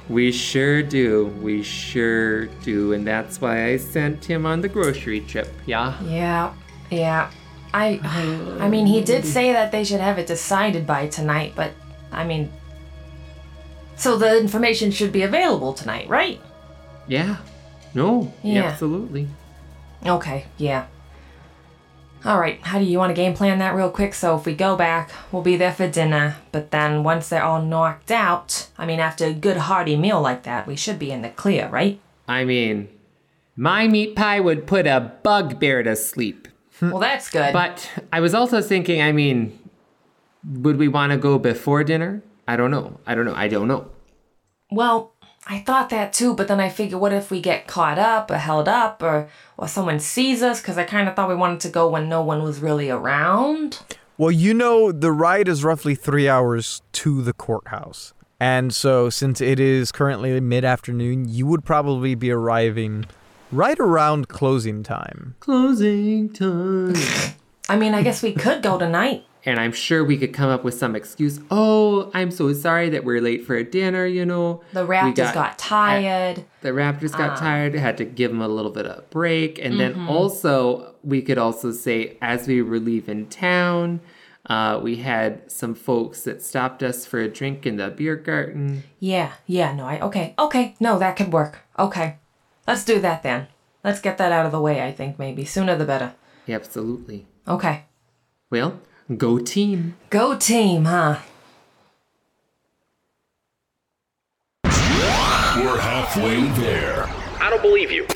We 0.08 0.32
sure 0.32 0.82
do. 0.82 1.26
We 1.40 1.62
sure 1.62 2.46
do. 2.46 2.92
And 2.92 3.06
that's 3.06 3.40
why 3.40 3.66
I 3.66 3.76
sent 3.78 4.24
him 4.24 4.44
on 4.46 4.60
the 4.60 4.68
grocery 4.68 5.20
trip. 5.20 5.48
Yeah. 5.66 6.00
Yeah, 6.02 6.54
yeah. 6.90 7.30
I, 7.72 7.98
I 8.60 8.68
mean, 8.68 8.86
he 8.86 9.00
did 9.00 9.24
say 9.24 9.52
that 9.52 9.72
they 9.72 9.82
should 9.82 10.00
have 10.00 10.16
it 10.18 10.28
decided 10.28 10.86
by 10.86 11.08
tonight, 11.08 11.54
but 11.56 11.72
I 12.12 12.24
mean, 12.24 12.52
so 13.96 14.16
the 14.16 14.38
information 14.38 14.92
should 14.92 15.10
be 15.10 15.22
available 15.22 15.72
tonight, 15.72 16.08
right? 16.08 16.40
Yeah. 17.08 17.38
No. 17.92 18.32
Yeah. 18.44 18.64
Absolutely. 18.64 19.28
Okay, 20.06 20.46
yeah. 20.56 20.86
All 22.26 22.40
right, 22.40 22.58
how 22.62 22.78
do 22.78 22.86
you 22.86 22.96
want 22.96 23.10
to 23.10 23.14
game 23.14 23.34
plan 23.34 23.58
that 23.58 23.74
real 23.74 23.90
quick? 23.90 24.14
So 24.14 24.34
if 24.34 24.46
we 24.46 24.54
go 24.54 24.76
back, 24.76 25.10
we'll 25.30 25.42
be 25.42 25.56
there 25.56 25.74
for 25.74 25.86
dinner, 25.86 26.36
but 26.52 26.70
then 26.70 27.04
once 27.04 27.28
they're 27.28 27.42
all 27.42 27.60
knocked 27.60 28.10
out, 28.10 28.68
I 28.78 28.86
mean, 28.86 28.98
after 28.98 29.26
a 29.26 29.34
good 29.34 29.58
hearty 29.58 29.94
meal 29.94 30.22
like 30.22 30.44
that, 30.44 30.66
we 30.66 30.74
should 30.74 30.98
be 30.98 31.10
in 31.10 31.20
the 31.20 31.28
clear, 31.28 31.68
right? 31.68 32.00
I 32.26 32.44
mean, 32.44 32.88
my 33.56 33.88
meat 33.88 34.16
pie 34.16 34.40
would 34.40 34.66
put 34.66 34.86
a 34.86 35.12
bugbear 35.22 35.82
to 35.82 35.94
sleep. 35.96 36.48
Well, 36.80 36.98
that's 36.98 37.28
good. 37.28 37.52
But 37.52 37.90
I 38.10 38.20
was 38.20 38.34
also 38.34 38.62
thinking, 38.62 39.02
I 39.02 39.12
mean, 39.12 39.58
would 40.44 40.78
we 40.78 40.88
want 40.88 41.12
to 41.12 41.18
go 41.18 41.38
before 41.38 41.84
dinner? 41.84 42.22
I 42.48 42.56
don't 42.56 42.70
know. 42.70 43.00
I 43.06 43.14
don't 43.14 43.26
know. 43.26 43.34
I 43.34 43.48
don't 43.48 43.68
know. 43.68 43.90
Well, 44.70 45.13
I 45.46 45.58
thought 45.58 45.90
that 45.90 46.12
too, 46.12 46.34
but 46.34 46.48
then 46.48 46.60
I 46.60 46.70
figured, 46.70 47.00
what 47.00 47.12
if 47.12 47.30
we 47.30 47.40
get 47.40 47.66
caught 47.66 47.98
up 47.98 48.30
or 48.30 48.38
held 48.38 48.68
up 48.68 49.02
or 49.02 49.28
or 49.58 49.68
someone 49.68 50.00
sees 50.00 50.42
us? 50.42 50.60
Because 50.60 50.78
I 50.78 50.84
kind 50.84 51.08
of 51.08 51.14
thought 51.14 51.28
we 51.28 51.34
wanted 51.34 51.60
to 51.60 51.68
go 51.68 51.88
when 51.88 52.08
no 52.08 52.22
one 52.22 52.42
was 52.42 52.60
really 52.60 52.88
around. 52.90 53.80
Well, 54.16 54.30
you 54.30 54.54
know, 54.54 54.92
the 54.92 55.12
ride 55.12 55.48
is 55.48 55.64
roughly 55.64 55.94
three 55.94 56.28
hours 56.28 56.82
to 56.92 57.20
the 57.20 57.32
courthouse. 57.32 58.14
And 58.40 58.74
so, 58.74 59.10
since 59.10 59.40
it 59.40 59.60
is 59.60 59.92
currently 59.92 60.38
mid 60.40 60.64
afternoon, 60.64 61.28
you 61.28 61.46
would 61.46 61.64
probably 61.64 62.14
be 62.14 62.30
arriving 62.30 63.06
right 63.52 63.78
around 63.78 64.28
closing 64.28 64.82
time. 64.82 65.36
Closing 65.40 66.32
time. 66.32 66.94
I 67.68 67.76
mean, 67.76 67.94
I 67.94 68.02
guess 68.02 68.22
we 68.22 68.32
could 68.32 68.62
go 68.62 68.78
tonight. 68.78 69.24
And 69.46 69.60
I'm 69.60 69.72
sure 69.72 70.04
we 70.04 70.16
could 70.16 70.32
come 70.32 70.48
up 70.50 70.64
with 70.64 70.74
some 70.74 70.96
excuse. 70.96 71.38
Oh, 71.50 72.10
I'm 72.14 72.30
so 72.30 72.52
sorry 72.52 72.88
that 72.90 73.04
we're 73.04 73.20
late 73.20 73.44
for 73.44 73.56
a 73.56 73.64
dinner, 73.64 74.06
you 74.06 74.24
know. 74.24 74.62
The 74.72 74.86
Raptors 74.86 75.34
got, 75.34 75.58
tired. 75.58 76.44
The 76.62 76.70
Raptors 76.70 77.16
got 77.16 77.36
tired, 77.36 77.74
had 77.74 77.96
to 77.98 78.04
give 78.04 78.30
them 78.30 78.40
a 78.40 78.48
little 78.48 78.70
bit 78.70 78.86
of 78.86 78.98
a 78.98 79.02
break. 79.02 79.58
And 79.58 79.74
Mm-hmm. 79.74 79.98
then 79.98 80.08
also, 80.08 80.94
we 81.02 81.20
could 81.22 81.38
also 81.38 81.72
say, 81.72 82.16
as 82.22 82.46
we 82.48 82.62
were 82.62 82.78
leaving 82.78 83.26
town, 83.28 84.00
uh, 84.46 84.78
we 84.82 84.96
had 84.96 85.50
some 85.50 85.74
folks 85.74 86.22
that 86.22 86.42
stopped 86.42 86.82
us 86.82 87.06
for 87.06 87.20
a 87.20 87.28
drink 87.28 87.66
in 87.66 87.76
the 87.76 87.88
beer 87.88 88.16
garden. 88.16 88.82
Yeah, 89.00 89.32
yeah, 89.46 89.74
no, 89.74 89.86
I, 89.86 90.00
okay, 90.00 90.34
okay, 90.38 90.74
no, 90.80 90.98
that 90.98 91.16
could 91.16 91.32
work. 91.32 91.60
Okay, 91.78 92.16
let's 92.66 92.84
do 92.84 92.98
that 93.00 93.22
then. 93.22 93.48
Let's 93.82 94.00
get 94.00 94.16
that 94.18 94.32
out 94.32 94.46
of 94.46 94.52
the 94.52 94.60
way, 94.60 94.82
I 94.82 94.92
think, 94.92 95.18
maybe. 95.18 95.44
Sooner 95.44 95.76
the 95.76 95.84
better. 95.84 96.14
Yeah, 96.46 96.56
Absolutely. 96.56 97.26
Okay. 97.48 97.84
Well, 98.50 98.80
go 99.16 99.38
team. 99.38 99.96
Go 100.10 100.36
team, 100.36 100.84
huh? 100.86 101.18
We're 104.64 105.78
halfway 105.78 106.42
there. 106.60 107.06
I 107.40 107.50
don't 107.50 107.62
believe 107.62 107.90
you. 107.90 108.06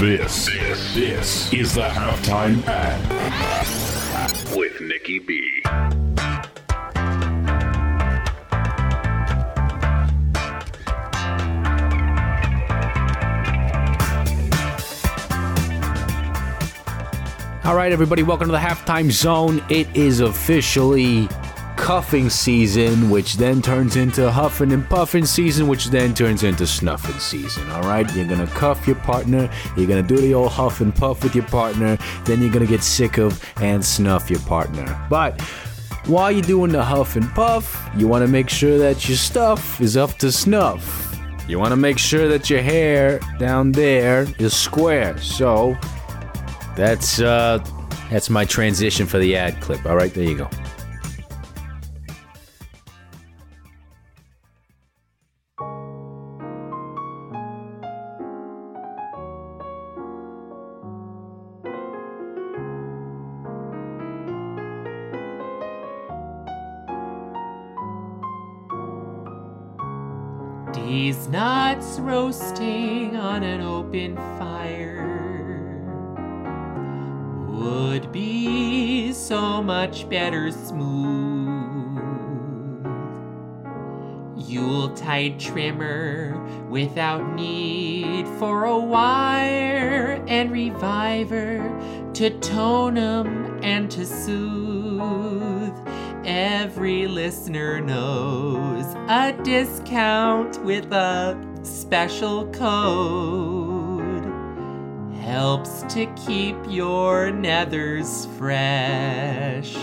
This, 0.00 0.46
this, 0.46 0.94
this 0.94 1.52
is 1.52 1.74
the 1.74 1.82
halftime 1.82 2.66
ad. 2.66 4.56
With 4.56 4.80
Nikki 4.80 5.18
B. 5.18 5.62
All 17.70 17.76
right, 17.76 17.92
everybody, 17.92 18.24
welcome 18.24 18.48
to 18.48 18.52
the 18.52 18.58
halftime 18.58 19.12
zone. 19.12 19.62
It 19.68 19.86
is 19.96 20.18
officially 20.18 21.28
cuffing 21.76 22.28
season, 22.28 23.10
which 23.10 23.36
then 23.36 23.62
turns 23.62 23.94
into 23.94 24.28
huffing 24.28 24.72
and 24.72 24.90
puffing 24.90 25.24
season, 25.24 25.68
which 25.68 25.86
then 25.86 26.12
turns 26.12 26.42
into 26.42 26.66
snuffing 26.66 27.20
season. 27.20 27.70
All 27.70 27.82
right, 27.82 28.12
you're 28.12 28.26
gonna 28.26 28.48
cuff 28.48 28.88
your 28.88 28.96
partner, 28.96 29.48
you're 29.76 29.86
gonna 29.86 30.02
do 30.02 30.16
the 30.16 30.34
old 30.34 30.50
huff 30.50 30.80
and 30.80 30.92
puff 30.92 31.22
with 31.22 31.36
your 31.36 31.44
partner, 31.44 31.96
then 32.24 32.42
you're 32.42 32.50
gonna 32.50 32.66
get 32.66 32.82
sick 32.82 33.18
of 33.18 33.40
and 33.62 33.84
snuff 33.84 34.28
your 34.28 34.40
partner. 34.40 35.06
But 35.08 35.40
while 36.06 36.32
you're 36.32 36.42
doing 36.42 36.72
the 36.72 36.82
huff 36.82 37.14
and 37.14 37.30
puff, 37.36 37.88
you 37.96 38.08
wanna 38.08 38.26
make 38.26 38.50
sure 38.50 38.78
that 38.78 39.08
your 39.08 39.16
stuff 39.16 39.80
is 39.80 39.96
up 39.96 40.18
to 40.18 40.32
snuff. 40.32 41.16
You 41.46 41.60
wanna 41.60 41.76
make 41.76 41.98
sure 41.98 42.26
that 42.26 42.50
your 42.50 42.62
hair 42.62 43.20
down 43.38 43.70
there 43.70 44.26
is 44.40 44.56
square. 44.56 45.16
So, 45.18 45.78
that's 46.80 47.20
uh, 47.20 47.62
that's 48.08 48.30
my 48.30 48.46
transition 48.46 49.06
for 49.06 49.18
the 49.18 49.36
ad 49.36 49.60
clip. 49.60 49.84
All 49.84 49.96
right, 49.96 50.14
there 50.14 50.24
you 50.24 50.34
go. 50.34 50.48
These 70.72 71.28
nuts 71.28 71.98
roasting 71.98 73.16
on 73.16 73.42
an 73.42 73.60
open 73.60 74.16
fire 74.16 74.99
would 77.60 78.10
be 78.10 79.12
so 79.12 79.62
much 79.62 80.08
better 80.08 80.50
smooth. 80.50 80.90
Yuletide 84.48 85.38
trimmer 85.38 86.40
without 86.70 87.34
need 87.34 88.26
for 88.38 88.64
a 88.64 88.78
wire 88.78 90.24
and 90.26 90.50
reviver 90.50 91.58
to 92.14 92.30
tone 92.40 92.96
'em 92.96 93.60
and 93.62 93.90
to 93.90 94.06
soothe. 94.06 95.74
Every 96.24 97.06
listener 97.06 97.80
knows 97.80 98.86
a 99.08 99.32
discount 99.42 100.64
with 100.64 100.90
a 100.92 101.36
special 101.62 102.46
code 102.46 103.59
helps 105.30 105.82
to 105.82 106.06
keep 106.26 106.56
your 106.68 107.30
nethers 107.30 108.26
fresh. 108.36 109.76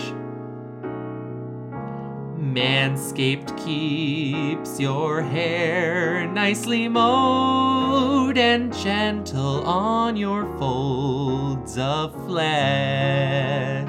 Manscaped 2.38 3.56
keeps 3.64 4.78
your 4.78 5.22
hair 5.22 6.26
nicely 6.26 6.86
mowed 6.86 8.36
and 8.36 8.76
gentle 8.76 9.66
on 9.66 10.18
your 10.18 10.44
folds 10.58 11.78
of 11.78 12.12
flesh. 12.26 13.88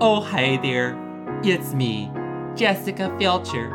Oh, 0.00 0.22
hi 0.22 0.58
there. 0.62 0.96
It's 1.44 1.74
me, 1.74 2.10
Jessica 2.56 3.14
Felcher. 3.20 3.68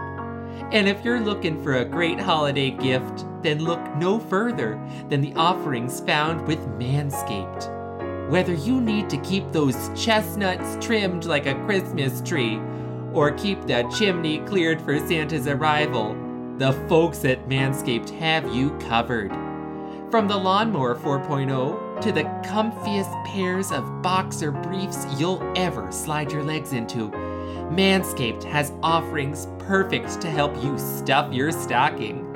And 0.73 0.87
if 0.87 1.05
you're 1.05 1.21
looking 1.21 1.61
for 1.63 1.75
a 1.75 1.85
great 1.85 2.19
holiday 2.19 2.71
gift, 2.71 3.23
then 3.41 3.59
look 3.59 3.79
no 3.95 4.19
further 4.19 4.79
than 5.09 5.21
the 5.21 5.33
offerings 5.35 5.99
found 6.01 6.45
with 6.47 6.59
Manscaped. 6.79 8.29
Whether 8.29 8.53
you 8.53 8.79
need 8.79 9.09
to 9.09 9.17
keep 9.17 9.51
those 9.51 9.89
chestnuts 9.95 10.85
trimmed 10.85 11.25
like 11.25 11.45
a 11.47 11.55
Christmas 11.65 12.21
tree, 12.21 12.59
or 13.13 13.31
keep 13.31 13.61
the 13.65 13.91
chimney 13.97 14.39
cleared 14.39 14.81
for 14.81 14.99
Santa's 14.99 15.47
arrival, 15.47 16.15
the 16.57 16.73
folks 16.87 17.25
at 17.25 17.47
Manscaped 17.47 18.09
have 18.19 18.53
you 18.53 18.71
covered. 18.79 19.31
From 20.11 20.27
the 20.27 20.37
Lawnmower 20.37 20.95
4.0 20.95 22.01
to 22.01 22.11
the 22.11 22.23
comfiest 22.47 23.25
pairs 23.25 23.71
of 23.71 24.01
boxer 24.01 24.51
briefs 24.51 25.05
you'll 25.17 25.41
ever 25.55 25.91
slide 25.91 26.31
your 26.31 26.43
legs 26.43 26.73
into, 26.73 27.09
Manscaped 27.71 28.43
has 28.43 28.73
offerings 28.81 29.47
perfect 29.59 30.19
to 30.21 30.29
help 30.29 30.55
you 30.63 30.77
stuff 30.77 31.31
your 31.33 31.51
stocking. 31.51 32.28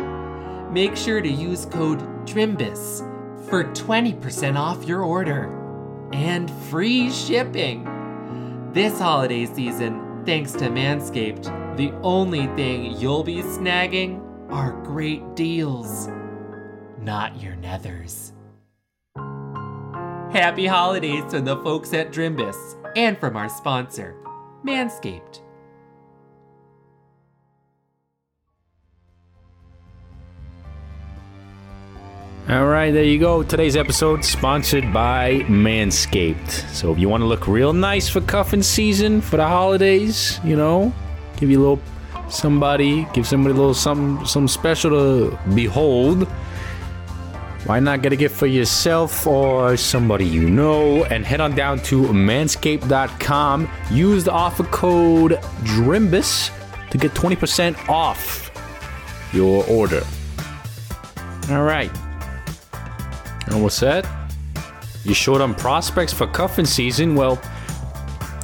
Make 0.73 0.97
sure 0.97 1.21
to 1.21 1.29
use 1.29 1.67
code 1.67 1.99
DRIMBUS 2.25 3.01
for 3.47 3.63
20% 3.63 4.57
off 4.57 4.83
your 4.85 5.03
order 5.03 6.09
and 6.11 6.49
free 6.49 7.11
shipping. 7.11 7.83
This 8.73 8.97
holiday 8.97 9.45
season, 9.45 10.23
thanks 10.25 10.51
to 10.53 10.69
Manscaped, 10.69 11.77
the 11.77 11.91
only 12.01 12.47
thing 12.55 12.97
you'll 12.97 13.23
be 13.23 13.43
snagging 13.43 14.19
are 14.51 14.71
great 14.81 15.35
deals, 15.35 16.09
not 16.99 17.39
your 17.39 17.53
nethers. 17.57 18.31
Happy 20.33 20.65
holidays 20.65 21.23
from 21.29 21.45
the 21.45 21.57
folks 21.57 21.93
at 21.93 22.11
Drimbus 22.11 22.57
and 22.95 23.15
from 23.19 23.37
our 23.37 23.47
sponsor, 23.47 24.15
Manscaped. 24.65 25.42
All 32.49 32.65
right, 32.65 32.91
there 32.91 33.05
you 33.05 33.19
go. 33.19 33.41
Today's 33.41 33.77
episode 33.77 34.25
sponsored 34.25 34.91
by 34.91 35.45
Manscaped. 35.47 36.51
So 36.73 36.91
if 36.91 36.99
you 36.99 37.07
want 37.07 37.21
to 37.21 37.25
look 37.25 37.47
real 37.47 37.71
nice 37.71 38.09
for 38.09 38.19
cuffing 38.19 38.61
season 38.61 39.21
for 39.21 39.37
the 39.37 39.47
holidays, 39.47 40.41
you 40.43 40.57
know, 40.57 40.93
give 41.37 41.49
you 41.49 41.59
a 41.59 41.61
little 41.61 41.81
somebody, 42.29 43.07
give 43.13 43.25
somebody 43.25 43.53
a 43.53 43.57
little 43.57 43.73
something, 43.73 44.25
something 44.25 44.49
special 44.49 44.89
to 44.91 45.39
behold. 45.55 46.27
Why 47.65 47.79
not 47.79 48.01
get 48.01 48.11
a 48.11 48.17
gift 48.17 48.35
for 48.35 48.47
yourself 48.47 49.25
or 49.25 49.77
somebody 49.77 50.25
you 50.25 50.49
know 50.49 51.05
and 51.05 51.25
head 51.25 51.39
on 51.39 51.55
down 51.55 51.79
to 51.83 52.01
manscaped.com. 52.01 53.69
Use 53.89 54.25
the 54.25 54.33
offer 54.33 54.65
code 54.65 55.39
DRIMBUS 55.63 56.51
to 56.89 56.97
get 56.97 57.13
20% 57.13 57.87
off 57.87 58.51
your 59.31 59.63
order. 59.69 60.03
All 61.49 61.63
right. 61.63 61.89
And 63.47 63.61
what's 63.61 63.79
that? 63.79 64.07
You 65.03 65.13
short 65.13 65.41
on 65.41 65.53
prospects 65.53 66.13
for 66.13 66.27
cuffing 66.27 66.65
season? 66.65 67.13
Well, 67.13 67.41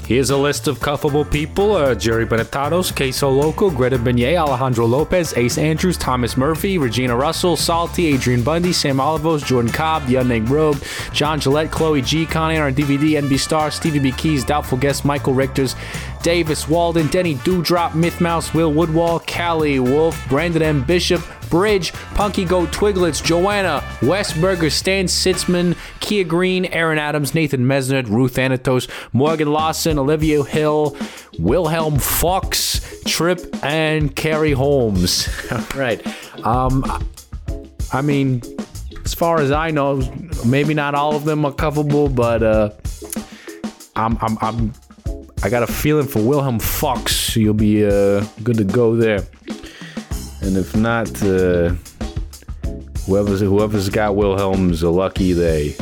here's 0.06 0.30
a 0.30 0.36
list 0.38 0.68
of 0.68 0.80
cuffable 0.80 1.30
people 1.30 1.74
uh, 1.74 1.96
Jerry 1.96 2.26
Benetatos, 2.26 2.94
Queso 2.94 3.30
Loco, 3.30 3.70
Greta 3.70 3.98
Beignet, 3.98 4.38
Alejandro 4.38 4.86
Lopez, 4.86 5.34
Ace 5.38 5.58
Andrews, 5.58 5.98
Thomas 5.98 6.36
Murphy, 6.36 6.78
Regina 6.78 7.16
Russell, 7.16 7.56
Salty, 7.56 8.08
Adrian 8.08 8.44
Bundy, 8.44 8.74
Sam 8.74 8.98
Olivos, 8.98 9.46
Jordan 9.46 9.72
Cobb, 9.72 10.06
The 10.08 10.18
Unnamed 10.18 10.50
Rogue, 10.50 10.78
John 11.14 11.40
Gillette, 11.40 11.72
Chloe 11.72 12.02
G, 12.02 12.26
Connie 12.26 12.58
on 12.58 12.76
DVD, 12.76 13.22
NB 13.22 13.40
Star, 13.40 13.72
Stevie 13.72 14.00
B. 14.00 14.12
Keys, 14.12 14.44
Doubtful 14.44 14.80
Guest, 14.80 15.06
Michael 15.06 15.34
Richters, 15.34 15.76
Davis 16.24 16.68
Walden, 16.68 17.08
Denny 17.08 17.36
Dewdrop, 17.36 17.96
Myth 17.96 18.20
Mouse, 18.20 18.54
Will 18.54 18.74
Woodwall, 18.74 19.20
Callie 19.20 19.80
Wolf, 19.80 20.22
Brandon 20.28 20.62
M. 20.62 20.84
Bishop, 20.84 21.22
Bridge, 21.50 21.94
Punky 22.14 22.46
Goat, 22.46 22.70
Twiglets, 22.70 23.24
Joanna, 23.24 23.82
Westberger, 24.00 24.72
Stan 24.72 25.06
Sitzman, 25.06 25.76
Kia 26.00 26.24
Green, 26.24 26.66
Aaron 26.66 26.98
Adams, 26.98 27.34
Nathan 27.34 27.66
Mesner, 27.66 28.08
Ruth 28.08 28.38
Anatos, 28.38 28.88
Morgan 29.14 29.52
Lawson, 29.52 29.98
Olivia 30.00 30.44
Hill, 30.44 30.96
Wilhelm 31.38 32.00
Fox, 32.00 33.02
Trip, 33.06 33.40
and 33.64 34.16
Carrie 34.16 34.54
Holmes. 34.54 35.30
Right. 35.76 36.06
Um, 36.46 36.84
I 37.92 38.02
mean, 38.02 38.42
as 39.06 39.14
far 39.14 39.40
as 39.40 39.52
I 39.52 39.72
know, 39.72 40.02
maybe 40.46 40.74
not 40.74 40.94
all 40.94 41.16
of 41.16 41.26
them 41.26 41.46
are 41.46 41.52
cuffable, 41.52 42.14
but 42.14 42.44
uh, 42.44 42.72
I'm, 43.96 44.18
I'm, 44.22 44.38
I'm, 44.42 44.74
I 45.42 45.50
got 45.50 45.64
a 45.64 45.68
feeling 45.68 46.08
for 46.08 46.22
Wilhelm 46.22 46.60
Fox. 46.60 47.36
You'll 47.36 47.54
be 47.54 47.86
uh, 47.86 48.26
good 48.44 48.58
to 48.58 48.64
go 48.64 48.96
there. 48.96 49.26
And 50.42 50.58
if 50.58 50.76
not, 50.76 51.10
uh, 51.22 51.76
whoever's 53.06 53.42
whoever's 53.42 53.90
got 53.90 54.16
Wilhelm's 54.16 54.84
a 54.84 54.90
lucky 54.90 55.34
they. 55.34 55.76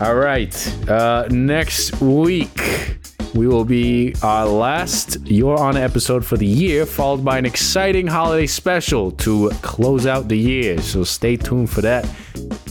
All 0.00 0.14
right. 0.14 0.54
Uh, 0.88 1.26
next 1.30 2.00
week 2.00 2.98
we 3.34 3.46
will 3.46 3.64
be 3.64 4.14
our 4.22 4.46
last 4.46 5.18
You're 5.26 5.58
On 5.58 5.76
episode 5.76 6.24
for 6.24 6.36
the 6.36 6.46
year, 6.46 6.86
followed 6.86 7.24
by 7.24 7.38
an 7.38 7.46
exciting 7.46 8.06
holiday 8.06 8.46
special 8.46 9.10
to 9.12 9.50
close 9.62 10.06
out 10.06 10.28
the 10.28 10.38
year. 10.38 10.80
So 10.80 11.04
stay 11.04 11.36
tuned 11.36 11.70
for 11.70 11.80
that. 11.82 12.08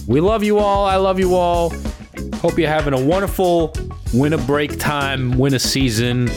We 0.07 0.19
love 0.21 0.43
you 0.43 0.57
all. 0.57 0.85
I 0.85 0.95
love 0.95 1.19
you 1.19 1.35
all. 1.35 1.71
Hope 2.35 2.57
you're 2.57 2.69
having 2.69 2.93
a 2.93 3.01
wonderful 3.01 3.73
winter 4.13 4.37
break 4.39 4.79
time, 4.79 5.37
winter 5.37 5.59
season. 5.59 6.27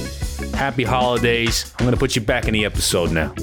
Happy 0.55 0.85
holidays. 0.85 1.73
I'm 1.79 1.87
going 1.87 1.95
to 1.95 1.99
put 1.99 2.15
you 2.15 2.23
back 2.23 2.47
in 2.47 2.53
the 2.53 2.65
episode 2.65 3.11
now. 3.13 3.35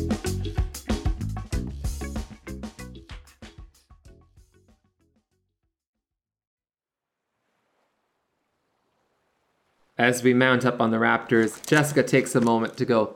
As 10.00 10.24
we 10.24 10.34
mount 10.34 10.66
up 10.66 10.80
on 10.80 10.92
the 10.92 10.98
Raptors, 10.98 11.64
Jessica 11.68 12.04
takes 12.04 12.34
a 12.34 12.40
moment 12.40 12.78
to 12.78 12.86
go, 12.86 13.16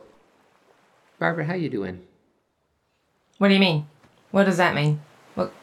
Barbara, 1.17 1.45
how 1.45 1.53
you 1.53 1.69
doing? 1.69 2.01
What 3.37 3.47
do 3.47 3.53
you 3.53 3.59
mean? 3.61 3.87
What 4.31 4.43
does 4.43 4.57
that 4.57 4.75
mean? 4.75 4.99
What? 5.35 5.53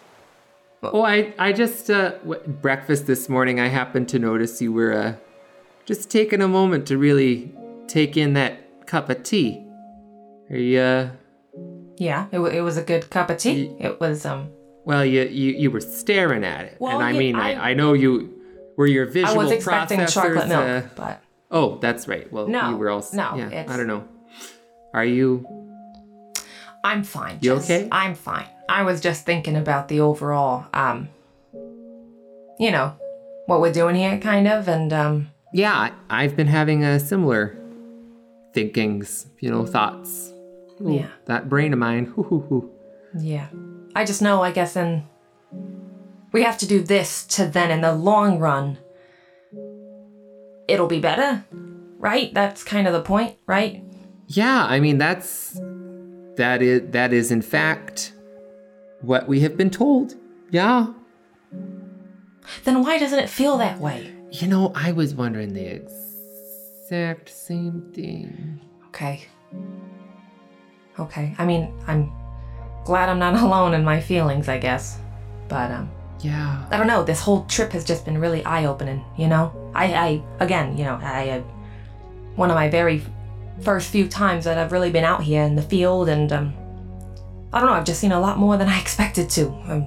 Oh, 0.82 1.02
I, 1.02 1.34
I 1.38 1.52
just, 1.52 1.90
uh, 1.90 2.12
w- 2.20 2.40
breakfast 2.48 3.06
this 3.06 3.28
morning, 3.28 3.60
I 3.60 3.68
happened 3.68 4.08
to 4.08 4.18
notice 4.18 4.62
you 4.62 4.72
were, 4.72 4.94
uh, 4.94 5.14
just 5.84 6.08
taking 6.10 6.40
a 6.40 6.48
moment 6.48 6.86
to 6.86 6.96
really 6.96 7.52
take 7.86 8.16
in 8.16 8.32
that 8.32 8.86
cup 8.86 9.10
of 9.10 9.22
tea. 9.22 9.62
Are 10.50 10.56
you, 10.56 10.80
uh, 10.80 11.10
Yeah, 11.98 12.28
it, 12.32 12.36
w- 12.36 12.56
it 12.56 12.62
was 12.62 12.78
a 12.78 12.82
good 12.82 13.10
cup 13.10 13.28
of 13.28 13.36
tea. 13.36 13.76
It 13.78 14.00
was 14.00 14.24
um. 14.24 14.48
well, 14.86 15.04
you, 15.04 15.24
you, 15.24 15.52
you 15.52 15.70
were 15.70 15.82
staring 15.82 16.44
at 16.44 16.64
it. 16.64 16.76
Well, 16.80 16.94
and 16.94 17.04
I 17.04 17.10
yeah, 17.10 17.18
mean, 17.18 17.36
I, 17.36 17.72
I 17.72 17.74
know 17.74 17.92
you 17.92 18.39
were 18.80 18.86
your 18.86 19.06
I 19.06 19.10
visual 19.10 19.36
was 19.36 19.50
expecting 19.52 20.06
chocolate 20.06 20.48
milk, 20.48 20.64
uh, 20.64 20.82
but 20.96 21.22
Oh, 21.50 21.76
that's 21.78 22.08
right. 22.08 22.32
Well, 22.32 22.48
No, 22.48 22.70
you 22.70 22.76
were 22.78 22.88
also, 22.88 23.14
no, 23.16 23.34
yeah, 23.36 23.66
I 23.68 23.76
don't 23.76 23.86
know. 23.86 24.08
Are 24.94 25.04
you, 25.04 25.44
I'm 26.82 27.02
fine. 27.04 27.38
You 27.42 27.56
Jess. 27.56 27.64
okay? 27.70 27.88
I'm 27.92 28.14
fine. 28.14 28.46
I 28.68 28.84
was 28.84 29.00
just 29.02 29.26
thinking 29.26 29.56
about 29.56 29.88
the 29.88 30.00
overall, 30.00 30.64
um, 30.72 31.08
you 32.58 32.70
know, 32.70 32.94
what 33.46 33.60
we're 33.60 33.72
doing 33.72 33.96
here, 33.96 34.16
kind 34.18 34.48
of, 34.48 34.66
and 34.68 34.92
um, 34.92 35.30
yeah, 35.52 35.74
I, 35.74 35.92
I've 36.22 36.36
been 36.36 36.46
having 36.46 36.84
a 36.84 36.98
similar 37.00 37.56
thinkings, 38.54 39.26
you 39.40 39.50
know, 39.50 39.66
thoughts. 39.66 40.32
Ooh, 40.80 40.94
Yeah. 40.94 41.08
That 41.26 41.48
brain 41.50 41.72
of 41.74 41.78
mine. 41.78 42.04
Hoo, 42.14 42.22
hoo, 42.22 42.40
hoo. 42.48 42.70
Yeah. 43.18 43.48
I 43.94 44.04
just 44.04 44.22
know, 44.22 44.40
I 44.42 44.52
guess, 44.52 44.76
in. 44.76 45.04
We 46.32 46.42
have 46.42 46.58
to 46.58 46.66
do 46.66 46.82
this 46.82 47.26
to 47.28 47.46
then, 47.46 47.70
in 47.70 47.80
the 47.80 47.92
long 47.92 48.38
run, 48.38 48.78
it'll 50.68 50.86
be 50.86 51.00
better, 51.00 51.44
right? 51.98 52.32
That's 52.32 52.62
kind 52.62 52.86
of 52.86 52.92
the 52.92 53.02
point, 53.02 53.36
right? 53.46 53.82
Yeah, 54.26 54.64
I 54.64 54.78
mean 54.78 54.98
that's 54.98 55.58
that 56.36 56.62
is 56.62 56.82
that 56.92 57.12
is 57.12 57.32
in 57.32 57.42
fact 57.42 58.12
what 59.00 59.26
we 59.26 59.40
have 59.40 59.56
been 59.56 59.70
told. 59.70 60.14
Yeah. 60.50 60.92
Then 62.64 62.82
why 62.82 62.98
doesn't 62.98 63.18
it 63.18 63.28
feel 63.28 63.58
that 63.58 63.80
way? 63.80 64.14
You 64.30 64.46
know, 64.46 64.72
I 64.74 64.92
was 64.92 65.14
wondering 65.14 65.52
the 65.52 65.82
exact 65.82 67.28
same 67.28 67.90
thing. 67.92 68.60
Okay. 68.88 69.26
Okay. 70.98 71.34
I 71.38 71.44
mean, 71.44 71.74
I'm 71.88 72.12
glad 72.84 73.08
I'm 73.08 73.18
not 73.18 73.34
alone 73.42 73.74
in 73.74 73.82
my 73.82 74.00
feelings, 74.00 74.48
I 74.48 74.58
guess. 74.58 75.00
But 75.48 75.72
um 75.72 75.90
Yeah. 76.22 76.64
I 76.70 76.76
don't 76.76 76.86
know, 76.86 77.02
this 77.02 77.20
whole 77.20 77.44
trip 77.46 77.72
has 77.72 77.84
just 77.84 78.04
been 78.04 78.18
really 78.18 78.44
eye-opening, 78.44 79.04
you 79.16 79.28
know? 79.28 79.52
I 79.74 79.84
I 79.94 80.22
again, 80.44 80.76
you 80.76 80.84
know, 80.84 80.98
I 81.02 81.30
uh, 81.30 81.40
one 82.36 82.50
of 82.50 82.54
my 82.54 82.68
very 82.68 83.02
first 83.62 83.90
few 83.90 84.08
times 84.08 84.44
that 84.44 84.58
I've 84.58 84.72
really 84.72 84.90
been 84.90 85.04
out 85.04 85.22
here 85.22 85.42
in 85.42 85.56
the 85.56 85.62
field 85.62 86.08
and 86.08 86.32
um 86.32 86.54
I 87.52 87.58
don't 87.58 87.68
know, 87.68 87.74
I've 87.74 87.84
just 87.84 88.00
seen 88.00 88.12
a 88.12 88.20
lot 88.20 88.38
more 88.38 88.56
than 88.56 88.68
I 88.68 88.80
expected 88.84 89.30
to. 89.30 89.50
I'm 89.66 89.86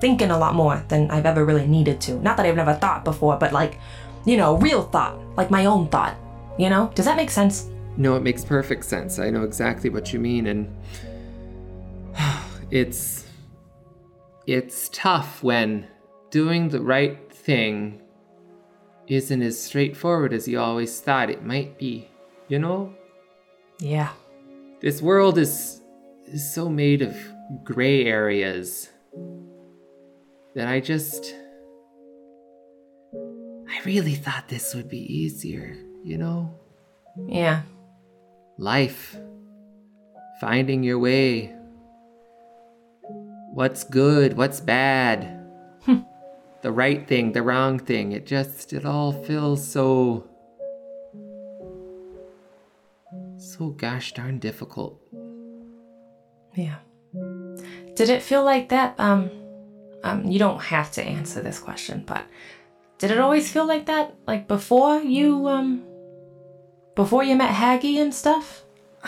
thinking 0.00 0.30
a 0.30 0.38
lot 0.38 0.54
more 0.54 0.84
than 0.88 1.10
I've 1.10 1.26
ever 1.26 1.44
really 1.44 1.66
needed 1.66 2.00
to. 2.02 2.14
Not 2.20 2.36
that 2.36 2.46
I've 2.46 2.56
never 2.56 2.74
thought 2.74 3.04
before, 3.04 3.36
but 3.36 3.52
like, 3.52 3.78
you 4.24 4.36
know, 4.36 4.56
real 4.56 4.82
thought, 4.82 5.16
like 5.36 5.50
my 5.50 5.66
own 5.66 5.88
thought. 5.88 6.16
You 6.58 6.68
know? 6.68 6.90
Does 6.94 7.06
that 7.06 7.16
make 7.16 7.30
sense? 7.30 7.68
No, 7.96 8.16
it 8.16 8.22
makes 8.22 8.44
perfect 8.44 8.84
sense. 8.84 9.18
I 9.18 9.30
know 9.30 9.44
exactly 9.44 9.88
what 9.88 10.12
you 10.12 10.18
mean 10.18 10.46
and 10.46 10.76
it's 12.70 13.19
it's 14.50 14.88
tough 14.92 15.44
when 15.44 15.86
doing 16.30 16.70
the 16.70 16.80
right 16.80 17.32
thing 17.32 18.02
isn't 19.06 19.42
as 19.42 19.62
straightforward 19.62 20.32
as 20.32 20.48
you 20.48 20.58
always 20.58 21.00
thought 21.00 21.30
it 21.30 21.44
might 21.44 21.78
be. 21.78 22.08
You 22.48 22.58
know? 22.58 22.92
Yeah. 23.78 24.10
This 24.80 25.00
world 25.00 25.38
is 25.38 25.80
is 26.26 26.52
so 26.52 26.68
made 26.68 27.00
of 27.02 27.16
gray 27.62 28.06
areas 28.06 28.88
that 30.56 30.66
I 30.66 30.80
just 30.80 31.32
I 33.68 33.80
really 33.84 34.16
thought 34.16 34.48
this 34.48 34.74
would 34.74 34.88
be 34.88 34.98
easier, 34.98 35.76
you 36.02 36.18
know? 36.18 36.58
Yeah. 37.28 37.62
Life. 38.58 39.16
Finding 40.40 40.82
your 40.82 40.98
way. 40.98 41.54
What's 43.52 43.82
good, 43.84 44.36
what's 44.36 44.60
bad. 44.60 45.44
the 46.62 46.70
right 46.70 47.06
thing, 47.08 47.32
the 47.32 47.42
wrong 47.42 47.78
thing. 47.78 48.12
It 48.12 48.24
just 48.26 48.72
it 48.72 48.84
all 48.84 49.12
feels 49.12 49.66
so 49.66 50.28
so 53.36 53.70
gosh 53.70 54.12
darn 54.12 54.38
difficult. 54.38 55.00
Yeah. 56.54 56.76
Did 57.94 58.08
it 58.08 58.22
feel 58.22 58.44
like 58.44 58.68
that? 58.68 58.94
Um, 58.98 59.30
um, 60.04 60.24
you 60.26 60.38
don't 60.38 60.60
have 60.60 60.92
to 60.92 61.02
answer 61.02 61.42
this 61.42 61.58
question, 61.58 62.04
but 62.06 62.24
did 62.98 63.10
it 63.10 63.18
always 63.18 63.50
feel 63.50 63.66
like 63.66 63.86
that? 63.86 64.14
Like 64.26 64.46
before 64.46 65.00
you, 65.00 65.48
um, 65.48 65.84
before 66.94 67.24
you 67.24 67.34
met 67.34 67.54
Haggy 67.54 67.96
and 67.96 68.14
stuff? 68.14 68.62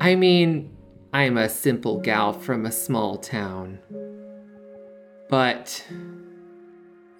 I 0.00 0.14
mean, 0.16 0.77
I'm 1.18 1.36
a 1.36 1.48
simple 1.48 1.98
gal 1.98 2.32
from 2.32 2.64
a 2.64 2.70
small 2.70 3.16
town. 3.16 3.80
But 5.28 5.84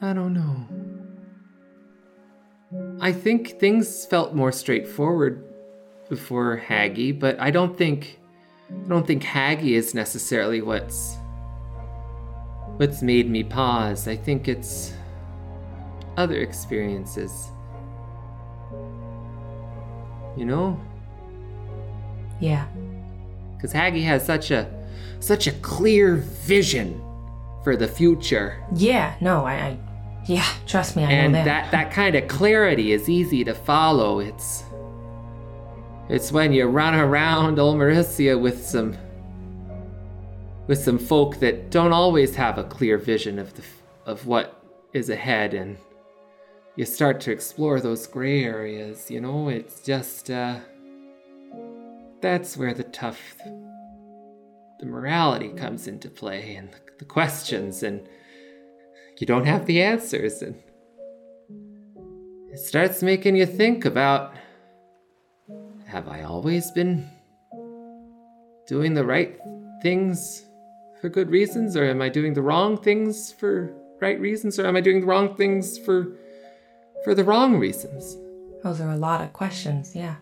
I 0.00 0.12
don't 0.12 0.34
know. 0.34 0.68
I 3.00 3.10
think 3.10 3.58
things 3.58 4.06
felt 4.06 4.36
more 4.36 4.52
straightforward 4.52 5.42
before 6.08 6.62
Haggy, 6.64 7.18
but 7.18 7.40
I 7.40 7.50
don't 7.50 7.76
think 7.76 8.20
I 8.70 8.88
don't 8.88 9.04
think 9.04 9.24
Haggy 9.24 9.72
is 9.72 9.94
necessarily 9.94 10.62
what's 10.62 11.16
what's 12.76 13.02
made 13.02 13.28
me 13.28 13.42
pause. 13.42 14.06
I 14.06 14.14
think 14.14 14.46
it's 14.46 14.92
other 16.16 16.36
experiences. 16.40 17.48
You 20.36 20.44
know? 20.44 20.80
Yeah. 22.38 22.68
Because 23.58 23.74
Haggy 23.74 24.04
has 24.04 24.24
such 24.24 24.50
a 24.50 24.72
such 25.20 25.48
a 25.48 25.52
clear 25.52 26.14
vision 26.16 27.02
for 27.64 27.76
the 27.76 27.88
future. 27.88 28.64
Yeah. 28.74 29.16
No, 29.20 29.44
I. 29.44 29.54
I 29.54 29.78
yeah. 30.26 30.46
Trust 30.66 30.94
me, 30.94 31.04
I 31.04 31.10
and 31.10 31.32
know 31.32 31.44
that 31.44 31.70
that 31.72 31.90
kind 31.90 32.14
of 32.14 32.28
clarity 32.28 32.92
is 32.92 33.08
easy 33.08 33.44
to 33.44 33.54
follow. 33.54 34.20
It's 34.20 34.62
it's 36.08 36.30
when 36.30 36.52
you 36.52 36.66
run 36.66 36.94
around 36.94 37.58
Ulmarisia 37.58 38.40
with 38.40 38.64
some 38.64 38.96
with 40.66 40.78
some 40.78 40.98
folk 40.98 41.36
that 41.40 41.70
don't 41.70 41.92
always 41.92 42.36
have 42.36 42.58
a 42.58 42.64
clear 42.64 42.98
vision 42.98 43.38
of 43.38 43.54
the 43.54 43.62
of 44.06 44.26
what 44.26 44.62
is 44.92 45.10
ahead 45.10 45.54
and 45.54 45.76
you 46.76 46.84
start 46.84 47.20
to 47.22 47.32
explore 47.32 47.80
those 47.80 48.06
gray 48.06 48.44
areas, 48.44 49.10
you 49.10 49.20
know, 49.20 49.48
it's 49.48 49.80
just 49.80 50.30
uh 50.30 50.60
that's 52.20 52.56
where 52.56 52.74
the 52.74 52.84
tough 52.84 53.20
the 54.80 54.86
morality 54.86 55.48
comes 55.50 55.88
into 55.88 56.08
play 56.08 56.54
and 56.54 56.70
the, 56.98 57.04
questions 57.04 57.82
and 57.82 58.08
you 59.18 59.26
don't 59.26 59.46
have 59.46 59.66
the 59.66 59.80
answers 59.80 60.42
and 60.42 60.54
it 62.50 62.58
starts 62.58 63.02
making 63.02 63.36
you 63.36 63.46
think 63.46 63.84
about 63.84 64.34
have 65.86 66.08
I 66.08 66.22
always 66.22 66.70
been 66.72 67.08
doing 68.66 68.94
the 68.94 69.04
right 69.04 69.38
things 69.82 70.44
for 71.00 71.08
good 71.08 71.30
reasons 71.30 71.76
or 71.76 71.84
am 71.84 72.02
I 72.02 72.08
doing 72.08 72.34
the 72.34 72.42
wrong 72.42 72.76
things 72.76 73.32
for 73.32 73.72
right 74.00 74.20
reasons 74.20 74.58
or 74.58 74.66
am 74.66 74.76
I 74.76 74.80
doing 74.80 75.00
the 75.00 75.06
wrong 75.06 75.36
things 75.36 75.78
for 75.78 76.16
for 77.04 77.14
the 77.14 77.24
wrong 77.24 77.58
reasons? 77.58 78.16
Those 78.62 78.80
are 78.80 78.90
a 78.90 78.96
lot 78.96 79.22
of 79.22 79.32
questions. 79.32 79.94
Yeah. 79.94 80.16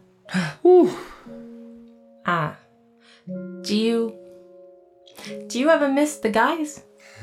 Whew. 0.62 0.94
Ah. 2.26 2.56
Do 3.62 3.76
you. 3.76 4.14
Do 5.48 5.58
you 5.58 5.70
ever 5.70 5.88
miss 5.88 6.16
the 6.18 6.30
guys? 6.30 6.82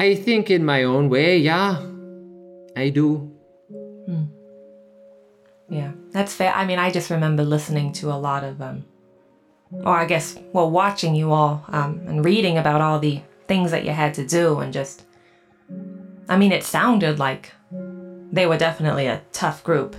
I 0.00 0.14
think 0.14 0.50
in 0.50 0.64
my 0.64 0.84
own 0.84 1.08
way, 1.10 1.38
yeah. 1.38 1.78
I 2.76 2.88
do. 2.88 3.30
Yeah, 5.70 5.92
that's 6.10 6.34
fair. 6.34 6.52
I 6.52 6.66
mean, 6.66 6.80
I 6.80 6.90
just 6.90 7.10
remember 7.10 7.44
listening 7.44 7.92
to 7.94 8.10
a 8.10 8.18
lot 8.18 8.42
of, 8.42 8.60
um, 8.60 8.84
or 9.72 9.96
I 9.96 10.04
guess, 10.04 10.36
well, 10.52 10.68
watching 10.68 11.14
you 11.14 11.30
all 11.30 11.64
um, 11.68 12.00
and 12.08 12.24
reading 12.24 12.58
about 12.58 12.80
all 12.80 12.98
the 12.98 13.22
things 13.46 13.70
that 13.70 13.84
you 13.84 13.92
had 13.92 14.14
to 14.14 14.26
do, 14.26 14.58
and 14.58 14.72
just, 14.72 15.04
I 16.28 16.36
mean, 16.36 16.50
it 16.50 16.64
sounded 16.64 17.20
like 17.20 17.52
they 18.32 18.46
were 18.46 18.58
definitely 18.58 19.06
a 19.06 19.22
tough 19.32 19.62
group, 19.62 19.94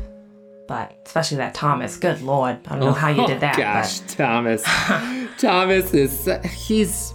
but 0.71 0.95
especially 1.05 1.35
that 1.35 1.53
Thomas. 1.53 1.97
Good 1.97 2.21
lord, 2.21 2.59
I 2.65 2.69
don't 2.69 2.79
know 2.79 2.93
how 2.93 3.09
you 3.09 3.27
did 3.27 3.37
oh, 3.37 3.39
that. 3.39 3.55
Oh, 3.55 3.61
gosh, 3.61 3.99
but- 3.99 4.09
Thomas. 4.09 4.63
Thomas 5.37 5.93
is 5.93 6.29
he's 6.45 7.13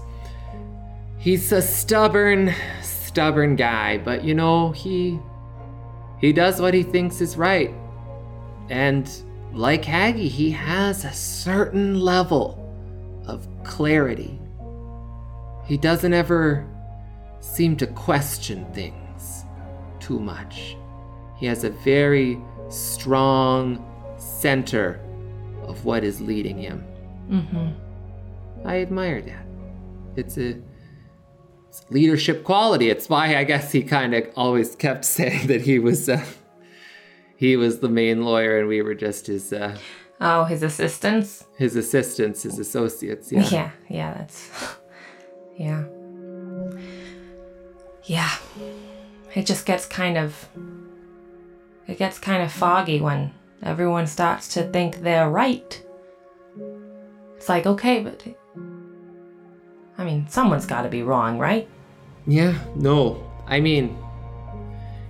he's 1.17 1.51
a 1.53 1.63
stubborn, 1.63 2.53
stubborn 2.83 3.57
guy, 3.57 3.97
but 3.97 4.23
you 4.23 4.35
know, 4.35 4.73
he 4.73 5.19
he 6.21 6.35
does 6.35 6.61
what 6.61 6.75
he 6.75 6.83
thinks 6.83 7.23
is 7.23 7.39
right. 7.39 7.71
And 8.69 9.11
like 9.55 9.85
Haggy, 9.85 10.29
he 10.29 10.51
has 10.51 11.07
a 11.07 11.13
certain 11.13 11.99
level 11.99 12.63
of 13.27 13.49
clarity. 13.65 14.39
He 15.65 15.79
doesn't 15.79 16.13
ever 16.13 16.69
seem 17.41 17.75
to 17.79 17.87
question 17.87 18.71
things 18.75 19.47
too 19.99 20.21
much. 20.21 20.77
He 21.39 21.47
has 21.47 21.65
a 21.65 21.71
very 21.71 22.39
strong 22.69 23.85
center 24.19 25.01
of 25.63 25.85
what 25.85 26.05
is 26.05 26.21
leading 26.21 26.59
him. 26.59 26.85
Mhm. 27.31 27.75
I 28.65 28.81
admire 28.81 29.21
that. 29.23 29.47
It's 30.17 30.37
a 30.39 30.57
it's 31.69 31.85
leadership 31.91 32.45
quality. 32.45 32.89
It's 32.91 33.09
why 33.09 33.37
I 33.37 33.45
guess 33.45 33.73
he 33.73 33.83
kind 33.83 34.15
of 34.15 34.27
always 34.37 34.75
kept 34.77 35.05
saying 35.17 35.47
that 35.49 35.63
he 35.63 35.79
was 35.79 36.09
uh, 36.09 36.25
he 37.37 37.57
was 37.57 37.81
the 37.81 37.89
main 37.89 38.25
lawyer 38.25 38.59
and 38.59 38.69
we 38.69 38.81
were 38.83 38.95
just 38.95 39.27
his 39.27 39.53
uh, 39.53 39.77
Oh, 40.21 40.45
his 40.45 40.63
assistants? 40.63 41.45
his 41.59 41.77
assistants, 41.77 42.43
his 42.45 42.59
associates. 42.59 43.31
Yeah. 43.31 43.49
Yeah, 43.51 43.71
yeah, 43.91 44.15
that's. 44.15 44.51
Yeah. 45.59 45.85
Yeah. 48.05 48.31
It 49.35 49.47
just 49.47 49.65
gets 49.67 49.87
kind 49.87 50.19
of. 50.19 50.49
It 51.89 51.99
gets 51.99 52.19
kind 52.19 52.43
of 52.43 52.51
foggy 52.51 53.01
when 53.01 53.33
everyone 53.63 54.07
starts 54.07 54.49
to 54.55 54.65
think 54.65 55.03
they're 55.03 55.31
right. 55.31 55.83
It's 57.37 57.49
like, 57.49 57.67
okay, 57.67 58.03
but. 58.03 58.25
I 59.99 60.05
mean, 60.05 60.27
someone's 60.29 60.67
gotta 60.67 60.89
be 60.89 61.03
wrong, 61.03 61.39
right? 61.39 61.69
Yeah, 62.27 62.59
no. 62.75 63.31
I 63.47 63.61
mean, 63.61 63.97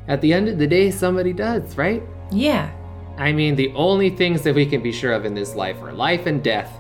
at 0.06 0.20
the 0.20 0.32
end 0.32 0.48
of 0.48 0.58
the 0.58 0.66
day, 0.66 0.90
somebody 0.90 1.32
does, 1.32 1.76
right? 1.76 2.02
Yeah. 2.30 2.70
I 3.16 3.32
mean, 3.32 3.56
the 3.56 3.72
only 3.74 4.10
things 4.10 4.42
that 4.42 4.54
we 4.54 4.66
can 4.66 4.82
be 4.82 4.92
sure 4.92 5.12
of 5.12 5.24
in 5.24 5.34
this 5.34 5.54
life 5.54 5.80
are 5.82 5.92
life 5.92 6.26
and 6.26 6.42
death. 6.42 6.70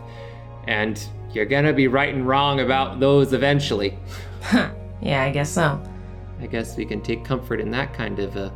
And 0.66 1.02
you're 1.32 1.46
gonna 1.46 1.72
be 1.72 1.88
right 1.88 2.14
and 2.14 2.28
wrong 2.28 2.60
about 2.60 3.00
those 3.00 3.32
eventually. 3.32 3.98
Yeah, 5.02 5.22
I 5.22 5.30
guess 5.30 5.50
so. 5.50 5.80
I 6.40 6.46
guess 6.46 6.76
we 6.76 6.84
can 6.84 7.00
take 7.02 7.24
comfort 7.24 7.60
in 7.60 7.70
that 7.72 7.92
kind 7.92 8.18
of 8.18 8.36
uh, 8.36 8.50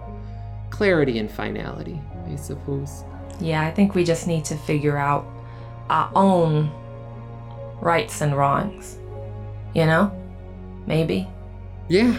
clarity 0.81 1.19
and 1.19 1.31
finality, 1.31 2.01
I 2.27 2.37
suppose. 2.37 3.05
Yeah, 3.39 3.61
I 3.61 3.71
think 3.71 3.95
we 3.95 4.03
just 4.03 4.27
need 4.27 4.47
to 4.47 4.57
figure 4.57 4.97
out 4.97 5.27
our 5.91 6.11
own 6.15 6.71
rights 7.83 8.23
and 8.23 8.35
wrongs. 8.35 8.99
You 9.75 9.85
know? 9.85 10.11
Maybe. 10.87 11.29
Yeah. 11.91 12.19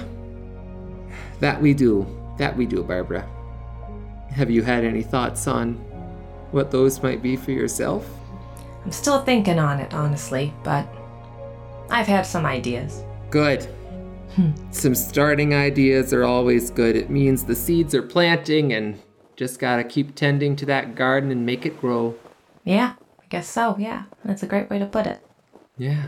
That 1.39 1.59
we 1.59 1.73
do. 1.73 2.05
That 2.37 2.55
we 2.55 2.67
do, 2.67 2.83
Barbara. 2.83 3.27
Have 4.29 4.51
you 4.51 4.61
had 4.61 4.83
any 4.83 5.01
thoughts 5.01 5.47
on 5.47 5.73
what 6.51 6.69
those 6.69 7.01
might 7.01 7.23
be 7.23 7.35
for 7.35 7.49
yourself? 7.49 8.07
I'm 8.85 8.91
still 8.91 9.23
thinking 9.23 9.57
on 9.57 9.79
it, 9.79 9.91
honestly, 9.91 10.53
but 10.63 10.87
I've 11.89 12.05
had 12.05 12.27
some 12.27 12.45
ideas. 12.45 13.01
Good. 13.31 13.67
Hmm. 14.35 14.51
Some 14.71 14.95
starting 14.95 15.53
ideas 15.53 16.13
are 16.13 16.23
always 16.23 16.69
good. 16.69 16.95
It 16.95 17.09
means 17.09 17.43
the 17.43 17.55
seeds 17.55 17.93
are 17.93 18.01
planting 18.01 18.71
and 18.73 19.01
just 19.35 19.59
gotta 19.59 19.83
keep 19.83 20.15
tending 20.15 20.55
to 20.57 20.65
that 20.67 20.95
garden 20.95 21.31
and 21.31 21.45
make 21.45 21.65
it 21.65 21.79
grow. 21.81 22.15
Yeah, 22.63 22.93
I 23.21 23.25
guess 23.29 23.49
so, 23.49 23.75
yeah. 23.77 24.03
That's 24.23 24.43
a 24.43 24.47
great 24.47 24.69
way 24.69 24.79
to 24.79 24.85
put 24.85 25.05
it. 25.05 25.19
Yeah. 25.77 26.07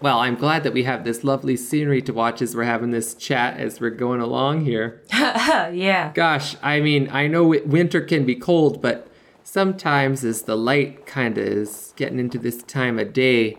Well, 0.00 0.18
I'm 0.18 0.34
glad 0.34 0.64
that 0.64 0.72
we 0.72 0.82
have 0.84 1.04
this 1.04 1.24
lovely 1.24 1.56
scenery 1.56 2.02
to 2.02 2.12
watch 2.12 2.42
as 2.42 2.54
we're 2.54 2.64
having 2.64 2.90
this 2.90 3.14
chat 3.14 3.58
as 3.58 3.80
we're 3.80 3.90
going 3.90 4.20
along 4.20 4.64
here. 4.64 5.02
yeah. 5.12 6.12
Gosh, 6.14 6.56
I 6.62 6.80
mean, 6.80 7.08
I 7.10 7.26
know 7.26 7.54
winter 7.64 8.00
can 8.00 8.24
be 8.26 8.34
cold, 8.34 8.82
but 8.82 9.08
sometimes 9.42 10.24
as 10.24 10.42
the 10.42 10.56
light 10.56 11.06
kind 11.06 11.38
of 11.38 11.44
is 11.44 11.94
getting 11.96 12.18
into 12.18 12.38
this 12.38 12.62
time 12.62 12.98
of 12.98 13.12
day 13.12 13.56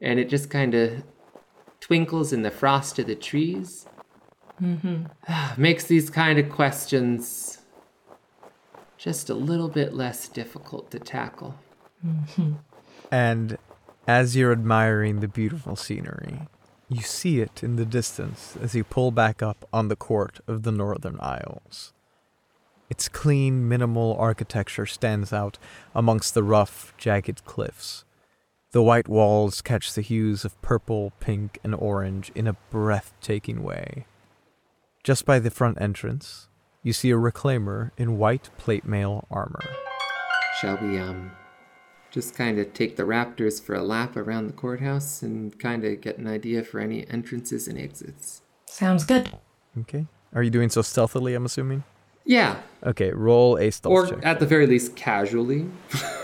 and 0.00 0.18
it 0.18 0.28
just 0.28 0.50
kind 0.50 0.74
of 0.74 1.02
twinkles 1.90 2.32
in 2.32 2.42
the 2.42 2.50
frost 2.52 3.00
of 3.00 3.06
the 3.08 3.16
trees, 3.16 3.84
Mm-hmm. 4.62 5.60
makes 5.60 5.84
these 5.84 6.10
kind 6.10 6.38
of 6.38 6.50
questions 6.50 7.60
just 8.98 9.30
a 9.30 9.34
little 9.34 9.68
bit 9.68 9.94
less 9.94 10.28
difficult 10.28 10.90
to 10.90 10.98
tackle. 10.98 11.54
And 13.10 13.56
as 14.06 14.36
you're 14.36 14.52
admiring 14.52 15.20
the 15.20 15.28
beautiful 15.28 15.76
scenery, 15.76 16.40
you 16.90 17.00
see 17.00 17.40
it 17.40 17.62
in 17.64 17.76
the 17.76 17.86
distance 17.86 18.54
as 18.60 18.74
you 18.74 18.84
pull 18.84 19.10
back 19.10 19.42
up 19.42 19.66
on 19.72 19.88
the 19.88 19.96
court 19.96 20.40
of 20.46 20.62
the 20.62 20.72
Northern 20.72 21.18
Isles. 21.20 21.94
Its 22.90 23.08
clean, 23.08 23.66
minimal 23.66 24.14
architecture 24.18 24.84
stands 24.84 25.32
out 25.32 25.56
amongst 25.94 26.34
the 26.34 26.42
rough, 26.42 26.92
jagged 26.98 27.46
cliffs. 27.46 28.04
The 28.72 28.82
white 28.82 29.08
walls 29.08 29.62
catch 29.62 29.94
the 29.94 30.00
hues 30.00 30.44
of 30.44 30.60
purple, 30.62 31.12
pink, 31.18 31.58
and 31.64 31.74
orange 31.74 32.30
in 32.36 32.46
a 32.46 32.56
breathtaking 32.70 33.64
way. 33.64 34.06
Just 35.02 35.24
by 35.24 35.40
the 35.40 35.50
front 35.50 35.80
entrance, 35.80 36.46
you 36.84 36.92
see 36.92 37.10
a 37.10 37.16
reclaimer 37.16 37.90
in 37.96 38.16
white 38.16 38.50
plate 38.58 38.84
mail 38.84 39.26
armor. 39.28 39.64
Shall 40.60 40.76
we, 40.76 40.98
um, 40.98 41.32
just 42.12 42.36
kind 42.36 42.60
of 42.60 42.72
take 42.72 42.96
the 42.96 43.02
raptors 43.02 43.60
for 43.60 43.74
a 43.74 43.82
lap 43.82 44.16
around 44.16 44.46
the 44.46 44.52
courthouse 44.52 45.20
and 45.22 45.58
kind 45.58 45.84
of 45.84 46.00
get 46.00 46.18
an 46.18 46.28
idea 46.28 46.62
for 46.62 46.78
any 46.78 47.08
entrances 47.08 47.66
and 47.66 47.76
exits? 47.76 48.42
Sounds 48.66 49.04
good. 49.04 49.32
Okay. 49.80 50.06
Are 50.32 50.44
you 50.44 50.50
doing 50.50 50.68
so 50.68 50.82
stealthily, 50.82 51.34
I'm 51.34 51.44
assuming? 51.44 51.82
Yeah, 52.24 52.56
Okay, 52.84 53.10
roll 53.12 53.56
a 53.58 53.70
stealth 53.70 53.92
or 53.92 54.06
check. 54.06 54.18
at 54.22 54.40
the 54.40 54.46
very 54.46 54.66
least, 54.66 54.96
casually. 54.96 55.66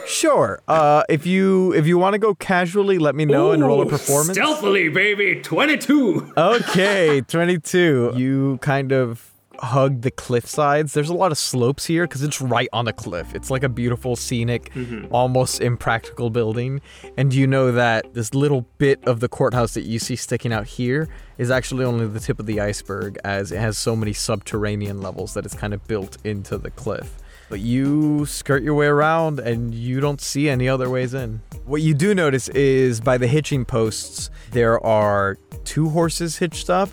Sure. 0.07 0.61
Uh, 0.69 1.03
if 1.09 1.27
you 1.27 1.73
if 1.75 1.87
you 1.87 1.99
want 1.99 2.15
to 2.15 2.19
go 2.19 2.35
casually, 2.35 2.99
let 2.99 3.15
me 3.15 3.25
know 3.25 3.51
and 3.51 3.63
roll 3.63 3.83
a 3.83 3.87
performance. 3.87 4.39
Stealthily, 4.39 4.89
baby! 4.89 5.41
22! 5.43 6.33
Okay, 6.37 7.21
22. 7.23 8.13
You 8.17 8.59
kind 8.63 8.93
of 8.93 9.33
hug 9.61 10.03
the 10.03 10.11
cliff 10.11 10.47
sides. 10.47 10.93
There's 10.93 11.09
a 11.09 11.15
lot 11.15 11.33
of 11.33 11.39
slopes 11.39 11.87
here 11.87 12.07
because 12.07 12.23
it's 12.23 12.41
right 12.41 12.69
on 12.73 12.89
a 12.89 12.93
cliff. 12.93 13.35
It's 13.35 13.51
like 13.51 13.63
a 13.63 13.69
beautiful, 13.69 14.17
scenic, 14.17 14.73
mm-hmm. 14.75 15.13
almost 15.13 15.61
impractical 15.61 16.31
building. 16.31 16.81
And 17.17 17.33
you 17.33 17.47
know 17.47 17.73
that 17.73 18.15
this 18.15 18.35
little 18.35 18.63
bit 18.79 19.03
of 19.07 19.21
the 19.21 19.29
courthouse 19.29 19.75
that 19.75 19.83
you 19.83 19.99
see 19.99 20.17
sticking 20.17 20.53
out 20.53 20.67
here 20.67 21.09
is 21.39 21.51
actually 21.51 21.85
only 21.85 22.07
the 22.07 22.21
tip 22.21 22.41
of 22.41 22.47
the 22.47 22.61
iceberg, 22.61 23.19
as 23.25 23.53
it 23.53 23.59
has 23.59 23.77
so 23.77 23.95
many 23.95 24.13
subterranean 24.13 25.01
levels 25.01 25.35
that 25.35 25.45
it's 25.45 25.55
kind 25.55 25.75
of 25.75 25.87
built 25.87 26.19
into 26.25 26.59
the 26.59 26.71
cliff. 26.71 27.19
But 27.49 27.61
you 27.61 28.27
skirt 28.27 28.63
your 28.63 28.75
way 28.75 28.87
around 28.87 29.39
and 29.39 29.73
you 29.73 30.01
don't 30.01 30.21
see 30.21 30.49
any 30.49 30.69
other 30.69 30.91
ways 30.91 31.15
in. 31.15 31.41
What 31.65 31.81
you 31.81 31.95
do 31.95 32.15
notice 32.15 32.49
is 32.49 33.01
by 33.01 33.19
the 33.19 33.29
hitching 33.29 33.65
posts, 33.65 34.31
there 34.51 34.85
are 34.85 35.39
two 35.65 35.89
horses 35.91 36.39
hitched 36.39 36.71
up, 36.71 36.89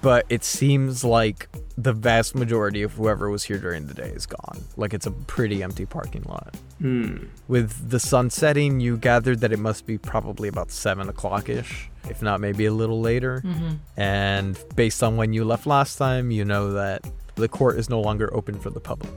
but 0.00 0.24
it 0.28 0.44
seems 0.44 1.04
like 1.04 1.48
the 1.78 1.92
vast 1.92 2.34
majority 2.34 2.82
of 2.82 2.92
whoever 2.94 3.30
was 3.30 3.44
here 3.44 3.56
during 3.56 3.86
the 3.86 3.94
day 3.94 4.08
is 4.08 4.26
gone. 4.26 4.64
Like 4.76 4.92
it's 4.92 5.06
a 5.06 5.12
pretty 5.12 5.62
empty 5.62 5.86
parking 5.86 6.24
lot. 6.24 6.56
Hmm. 6.80 7.26
With 7.46 7.90
the 7.90 8.00
sun 8.00 8.30
setting, 8.30 8.80
you 8.80 8.96
gathered 8.96 9.38
that 9.40 9.52
it 9.52 9.60
must 9.60 9.86
be 9.86 9.96
probably 9.96 10.48
about 10.48 10.72
7 10.72 11.08
o'clock 11.08 11.48
ish, 11.48 11.88
if 12.10 12.20
not 12.20 12.40
maybe 12.40 12.66
a 12.66 12.72
little 12.72 13.00
later. 13.00 13.44
And 13.96 14.58
based 14.74 15.04
on 15.04 15.16
when 15.16 15.32
you 15.32 15.44
left 15.44 15.66
last 15.66 15.96
time, 15.96 16.32
you 16.32 16.44
know 16.44 16.72
that 16.72 17.08
the 17.36 17.48
court 17.48 17.78
is 17.78 17.88
no 17.88 18.00
longer 18.00 18.28
open 18.34 18.58
for 18.58 18.70
the 18.70 18.80
public. 18.80 19.12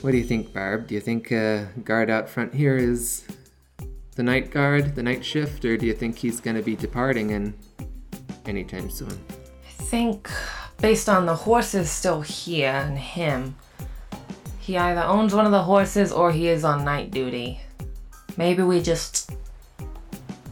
What 0.00 0.12
do 0.12 0.16
you 0.16 0.24
think, 0.24 0.54
Barb? 0.54 0.86
Do 0.86 0.94
you 0.94 1.02
think 1.02 1.30
uh, 1.30 1.64
guard 1.84 2.08
out 2.08 2.30
front 2.30 2.54
here 2.54 2.78
is 2.78 3.26
the 4.16 4.22
night 4.22 4.50
guard, 4.50 4.94
the 4.94 5.02
night 5.02 5.22
shift, 5.22 5.66
or 5.66 5.76
do 5.76 5.84
you 5.84 5.92
think 5.92 6.16
he's 6.16 6.40
going 6.40 6.56
to 6.56 6.62
be 6.62 6.74
departing 6.74 7.28
in 7.28 7.52
anytime 8.46 8.88
soon? 8.88 9.10
I 9.10 9.82
think, 9.82 10.30
based 10.80 11.08
on 11.08 11.26
the 11.26 11.34
horses 11.34 11.90
still 11.90 12.20
here 12.20 12.70
and 12.70 12.98
him, 12.98 13.56
he 14.58 14.76
either 14.76 15.02
owns 15.02 15.34
one 15.34 15.46
of 15.46 15.52
the 15.52 15.62
horses 15.62 16.12
or 16.12 16.32
he 16.32 16.48
is 16.48 16.64
on 16.64 16.84
night 16.84 17.10
duty. 17.10 17.60
Maybe 18.36 18.62
we 18.62 18.80
just 18.80 19.32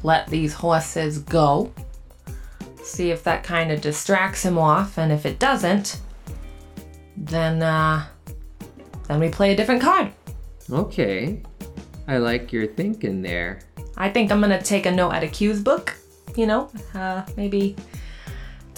let 0.02 0.26
these 0.28 0.54
horses 0.54 1.18
go, 1.18 1.72
see 2.82 3.10
if 3.10 3.24
that 3.24 3.44
kind 3.44 3.70
of 3.70 3.80
distracts 3.80 4.44
him 4.44 4.58
off, 4.58 4.98
and 4.98 5.12
if 5.12 5.26
it 5.26 5.38
doesn't, 5.38 6.00
then, 7.16 7.62
uh, 7.62 8.06
then 9.06 9.20
we 9.20 9.28
play 9.28 9.52
a 9.52 9.56
different 9.56 9.82
card. 9.82 10.12
Okay. 10.70 11.42
I 12.06 12.18
like 12.18 12.52
your 12.52 12.66
thinking 12.66 13.22
there. 13.22 13.60
I 13.96 14.08
think 14.08 14.30
I'm 14.30 14.40
gonna 14.40 14.62
take 14.62 14.86
a 14.86 14.90
note 14.90 15.12
at 15.12 15.22
a 15.22 15.28
Q's 15.28 15.62
book. 15.62 15.94
You 16.36 16.46
know, 16.46 16.70
uh, 16.94 17.24
maybe 17.36 17.74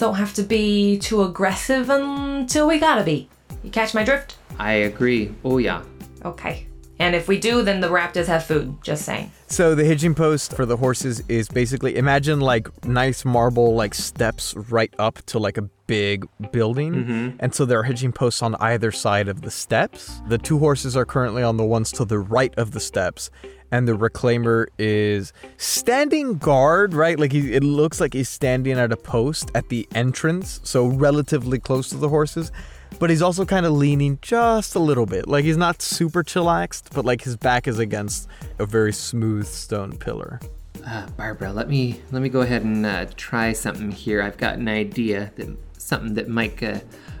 don't 0.01 0.15
have 0.15 0.33
to 0.33 0.41
be 0.41 0.97
too 0.97 1.21
aggressive 1.21 1.91
until 1.91 2.67
we 2.67 2.79
gotta 2.79 3.03
be. 3.03 3.29
You 3.63 3.69
catch 3.69 3.93
my 3.93 4.03
drift? 4.03 4.35
I 4.57 4.73
agree. 4.89 5.31
Oh, 5.45 5.59
yeah. 5.59 5.83
Okay. 6.25 6.65
And 7.01 7.15
if 7.15 7.27
we 7.27 7.39
do, 7.39 7.63
then 7.63 7.81
the 7.81 7.87
raptors 7.87 8.27
have 8.27 8.45
food. 8.45 8.77
Just 8.83 9.05
saying. 9.05 9.31
So 9.47 9.73
the 9.73 9.83
hitching 9.83 10.13
post 10.13 10.53
for 10.53 10.67
the 10.67 10.77
horses 10.77 11.23
is 11.27 11.49
basically 11.49 11.97
imagine 11.97 12.39
like 12.39 12.69
nice 12.85 13.25
marble 13.25 13.73
like 13.73 13.95
steps 13.95 14.53
right 14.55 14.93
up 14.99 15.17
to 15.25 15.39
like 15.39 15.57
a 15.57 15.63
big 15.87 16.27
building. 16.51 16.93
Mm-hmm. 16.93 17.29
And 17.39 17.55
so 17.55 17.65
there 17.65 17.79
are 17.79 17.83
hitching 17.83 18.11
posts 18.11 18.43
on 18.43 18.53
either 18.55 18.91
side 18.91 19.27
of 19.27 19.41
the 19.41 19.49
steps. 19.49 20.21
The 20.27 20.37
two 20.37 20.59
horses 20.59 20.95
are 20.95 21.03
currently 21.03 21.41
on 21.41 21.57
the 21.57 21.65
ones 21.65 21.91
to 21.93 22.05
the 22.05 22.19
right 22.19 22.53
of 22.55 22.69
the 22.69 22.79
steps. 22.79 23.31
And 23.71 23.87
the 23.87 23.93
reclaimer 23.93 24.67
is 24.77 25.33
standing 25.57 26.37
guard, 26.37 26.93
right? 26.93 27.17
Like 27.17 27.31
he, 27.31 27.53
it 27.53 27.63
looks 27.63 27.99
like 27.99 28.13
he's 28.13 28.29
standing 28.29 28.77
at 28.77 28.91
a 28.91 28.97
post 28.97 29.49
at 29.55 29.69
the 29.69 29.87
entrance, 29.95 30.59
so 30.63 30.85
relatively 30.85 31.57
close 31.57 31.89
to 31.89 31.97
the 31.97 32.09
horses. 32.09 32.51
But 32.99 33.09
he's 33.09 33.21
also 33.21 33.45
kind 33.45 33.65
of 33.65 33.73
leaning 33.73 34.19
just 34.21 34.75
a 34.75 34.79
little 34.79 35.05
bit. 35.05 35.27
Like 35.27 35.43
he's 35.43 35.57
not 35.57 35.81
super 35.81 36.23
chillaxed, 36.23 36.93
but 36.93 37.05
like 37.05 37.23
his 37.23 37.35
back 37.35 37.67
is 37.67 37.79
against 37.79 38.27
a 38.59 38.65
very 38.65 38.93
smooth 38.93 39.47
stone 39.47 39.97
pillar. 39.97 40.39
Uh, 40.85 41.07
Barbara, 41.17 41.51
let 41.51 41.69
me 41.69 42.01
let 42.11 42.21
me 42.21 42.29
go 42.29 42.41
ahead 42.41 42.63
and 42.63 42.85
uh, 42.85 43.05
try 43.15 43.53
something 43.53 43.91
here. 43.91 44.21
I've 44.21 44.37
got 44.37 44.55
an 44.55 44.67
idea 44.67 45.31
that 45.35 45.57
something 45.77 46.13
that 46.15 46.27
might 46.27 46.61
uh, 46.61 46.79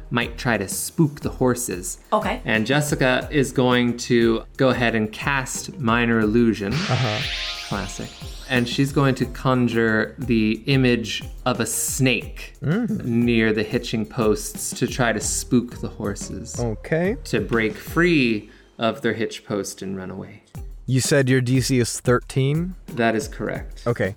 might 0.09 0.37
try 0.37 0.57
to 0.57 0.67
spook 0.67 1.21
the 1.21 1.29
horses. 1.29 1.99
Okay. 2.11 2.41
And 2.45 2.67
Jessica 2.67 3.27
is 3.31 3.51
going 3.51 3.97
to 3.97 4.43
go 4.57 4.69
ahead 4.69 4.93
and 4.93 5.11
cast 5.11 5.79
minor 5.79 6.19
illusion. 6.19 6.73
Uh-huh. 6.73 7.21
Classic. 7.67 8.09
And 8.51 8.67
she's 8.67 8.91
going 8.91 9.15
to 9.15 9.25
conjure 9.25 10.13
the 10.19 10.61
image 10.65 11.23
of 11.45 11.61
a 11.61 11.65
snake 11.65 12.53
mm. 12.61 13.03
near 13.05 13.53
the 13.53 13.63
hitching 13.63 14.05
posts 14.05 14.71
to 14.71 14.87
try 14.87 15.13
to 15.13 15.21
spook 15.21 15.79
the 15.79 15.87
horses 15.87 16.59
Okay. 16.59 17.15
to 17.23 17.39
break 17.39 17.75
free 17.75 18.49
of 18.77 19.01
their 19.01 19.13
hitch 19.13 19.45
post 19.45 19.81
and 19.81 19.95
run 19.95 20.11
away. 20.11 20.43
You 20.85 20.99
said 20.99 21.29
your 21.29 21.41
DC 21.41 21.79
is 21.79 22.01
13? 22.01 22.75
That 22.87 23.15
is 23.15 23.29
correct. 23.29 23.83
Okay. 23.87 24.15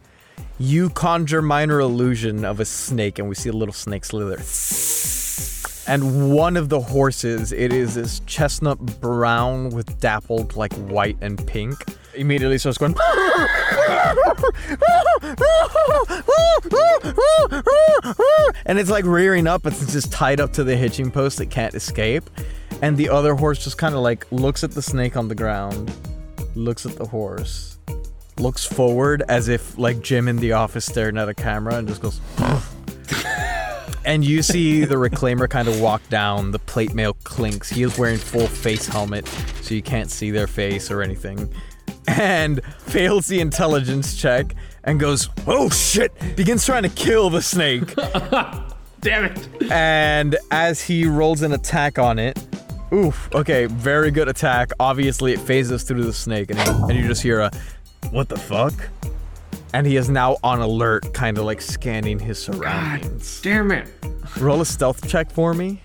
You 0.59 0.91
conjure 0.91 1.41
minor 1.43 1.79
illusion 1.79 2.45
of 2.45 2.59
a 2.59 2.65
snake, 2.65 3.21
and 3.21 3.29
we 3.29 3.37
see 3.37 3.51
a 3.51 3.53
little 3.53 3.75
snake 3.75 4.05
slither. 4.05 4.43
And 5.87 6.35
one 6.35 6.57
of 6.57 6.71
the 6.71 6.81
horses, 6.81 7.53
it 7.53 7.73
is 7.73 7.95
this 7.95 8.21
chestnut 8.21 8.79
brown 9.01 9.71
with 9.71 10.01
dappled 10.01 10.57
like 10.57 10.73
white 10.75 11.19
and 11.21 11.45
pink. 11.47 11.77
Immediately 12.15 12.59
starts 12.59 12.79
going. 12.79 12.95
and 18.67 18.79
it's 18.79 18.91
like 18.91 19.05
rearing 19.05 19.47
up, 19.47 19.63
but 19.63 19.73
it's 19.73 19.93
just 19.93 20.13
tied 20.13 20.41
up 20.41 20.53
to 20.55 20.65
the 20.65 20.77
hitching 20.77 21.11
post. 21.11 21.41
It 21.41 21.47
can't 21.47 21.75
escape. 21.75 22.29
And 22.83 22.97
the 22.97 23.09
other 23.09 23.35
horse 23.35 23.63
just 23.63 23.79
kind 23.79 23.95
of 23.95 24.01
like 24.01 24.27
looks 24.31 24.65
at 24.65 24.73
the 24.73 24.83
snake 24.83 25.17
on 25.17 25.29
the 25.29 25.35
ground, 25.35 25.93
looks 26.55 26.87
at 26.87 26.97
the 26.97 27.07
horse, 27.07 27.79
looks 28.39 28.65
forward 28.65 29.23
as 29.29 29.49
if 29.49 29.79
like 29.79 30.01
Jim 30.01 30.29
in 30.29 30.37
the 30.37 30.53
office 30.53 30.85
staring 30.85 31.17
at 31.17 31.29
a 31.29 31.35
camera 31.35 31.77
and 31.77 31.89
just 31.89 32.03
goes. 32.03 32.21
and 34.05 34.25
you 34.25 34.43
see 34.43 34.85
the 34.85 34.97
reclaimer 34.97 35.49
kind 35.49 35.69
of 35.69 35.81
walk 35.81 36.07
down. 36.09 36.51
The 36.51 36.59
plate 36.59 36.95
mail 36.95 37.15
clinks. 37.25 37.71
He 37.71 37.83
is 37.83 37.99
wearing 37.99 38.19
full 38.19 38.47
face 38.47 38.87
helmet, 38.87 39.27
so 39.63 39.75
you 39.75 39.83
can't 39.83 40.11
see 40.11 40.31
their 40.31 40.47
face 40.47 40.91
or 40.91 41.03
anything. 41.03 41.53
And 42.19 42.65
fails 42.79 43.27
the 43.27 43.41
intelligence 43.41 44.17
check 44.17 44.55
and 44.85 45.01
goes, 45.01 45.29
"Oh 45.47 45.69
shit!" 45.71 46.13
Begins 46.37 46.65
trying 46.65 46.85
to 46.85 46.89
kill 46.89 47.31
the 47.31 47.43
snake. 47.43 47.95
Damn 49.01 49.25
it! 49.25 49.49
And 49.71 50.37
as 50.51 50.81
he 50.81 51.07
rolls 51.07 51.43
an 51.43 51.53
attack 51.53 51.99
on 51.99 52.19
it, 52.19 52.39
oof. 52.93 53.29
Okay, 53.35 53.67
very 53.67 54.11
good 54.11 54.29
attack. 54.29 54.71
Obviously, 54.81 55.33
it 55.33 55.41
phases 55.41 55.83
through 55.83 56.05
the 56.05 56.13
snake, 56.13 56.51
and, 56.51 56.59
and 56.59 56.93
you 56.99 57.07
just 57.07 57.23
hear 57.23 57.41
a, 57.41 57.51
"What 58.11 58.29
the 58.29 58.39
fuck?" 58.39 58.75
And 59.73 59.87
he 59.87 59.97
is 59.97 60.09
now 60.09 60.37
on 60.45 60.61
alert, 60.61 61.13
kind 61.13 61.37
of 61.37 61.45
like 61.45 61.61
scanning 61.61 62.19
his 62.19 62.41
surroundings. 62.41 63.41
Damn 63.43 63.73
it! 63.73 63.89
Roll 64.39 64.61
a 64.61 64.67
stealth 64.67 65.07
check 65.09 65.31
for 65.33 65.53
me. 65.53 65.83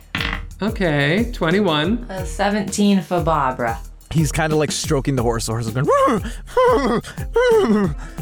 Okay, 0.62 1.32
21. 1.34 2.06
A 2.10 2.26
17 2.26 3.02
for 3.02 3.22
Barbara. 3.22 3.80
He's 4.12 4.32
kind 4.32 4.52
of 4.52 4.58
like 4.58 4.72
stroking 4.72 5.16
the 5.16 5.22
horse. 5.22 5.46
The 5.46 5.52
horse 5.52 5.68
is 5.68 5.74
going, 5.74 5.86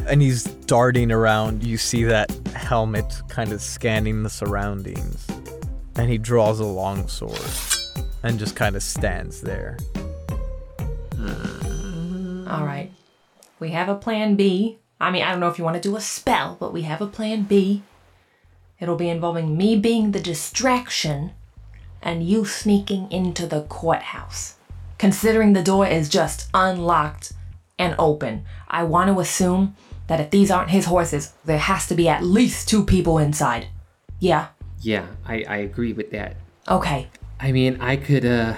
and 0.08 0.22
he's 0.22 0.44
darting 0.44 1.12
around. 1.12 1.64
You 1.64 1.78
see 1.78 2.04
that 2.04 2.30
helmet 2.54 3.22
kind 3.30 3.54
of 3.54 3.62
scanning 3.62 4.24
the 4.24 4.30
surroundings. 4.30 5.26
And 5.96 6.10
he 6.10 6.18
draws 6.18 6.60
a 6.60 6.66
long 6.66 7.08
sword 7.08 7.40
and 8.22 8.38
just 8.38 8.56
kind 8.56 8.76
of 8.76 8.84
stands 8.84 9.42
there. 9.42 9.78
Uh, 11.18 12.46
all 12.48 12.66
right. 12.66 12.92
We 13.60 13.72
have 13.72 13.90
a 13.90 13.96
plan 13.96 14.36
B. 14.36 14.80
I 15.00 15.10
mean, 15.10 15.24
I 15.24 15.32
don't 15.32 15.40
know 15.40 15.48
if 15.48 15.58
you 15.58 15.64
want 15.64 15.82
to 15.82 15.90
do 15.90 15.96
a 15.96 16.02
spell, 16.02 16.58
but 16.60 16.74
we 16.74 16.82
have 16.84 17.02
a 17.02 17.08
plan 17.08 17.44
B. 17.44 17.82
It'll 18.80 18.96
be 18.96 19.10
involving 19.10 19.56
me 19.58 19.76
being 19.78 20.12
the 20.12 20.20
distraction 20.20 21.32
and 22.02 22.28
you 22.28 22.46
sneaking 22.46 23.12
into 23.12 23.48
the 23.48 23.64
courthouse. 23.64 24.57
Considering 24.98 25.54
the 25.54 25.64
door 25.64 25.86
is 25.86 26.10
just 26.10 26.50
unlocked 26.54 27.34
and 27.78 27.94
open, 28.00 28.46
I 28.68 28.84
want 28.84 29.10
to 29.10 29.20
assume 29.20 29.76
that 30.08 30.20
if 30.20 30.32
these 30.32 30.50
aren't 30.50 30.72
his 30.72 30.86
horses, 30.86 31.34
there 31.46 31.60
has 31.60 31.86
to 31.88 31.96
be 31.96 32.08
at 32.08 32.24
least 32.24 32.68
two 32.68 32.84
people 32.84 33.20
inside. 33.20 33.68
Yeah? 34.20 34.48
Yeah, 34.82 35.06
I, 35.26 35.44
I 35.48 35.58
agree 35.58 35.94
with 35.94 36.10
that. 36.12 36.38
Okay. 36.68 37.10
I 37.40 37.52
mean, 37.52 37.80
I 37.80 37.96
could, 37.98 38.26
uh, 38.26 38.56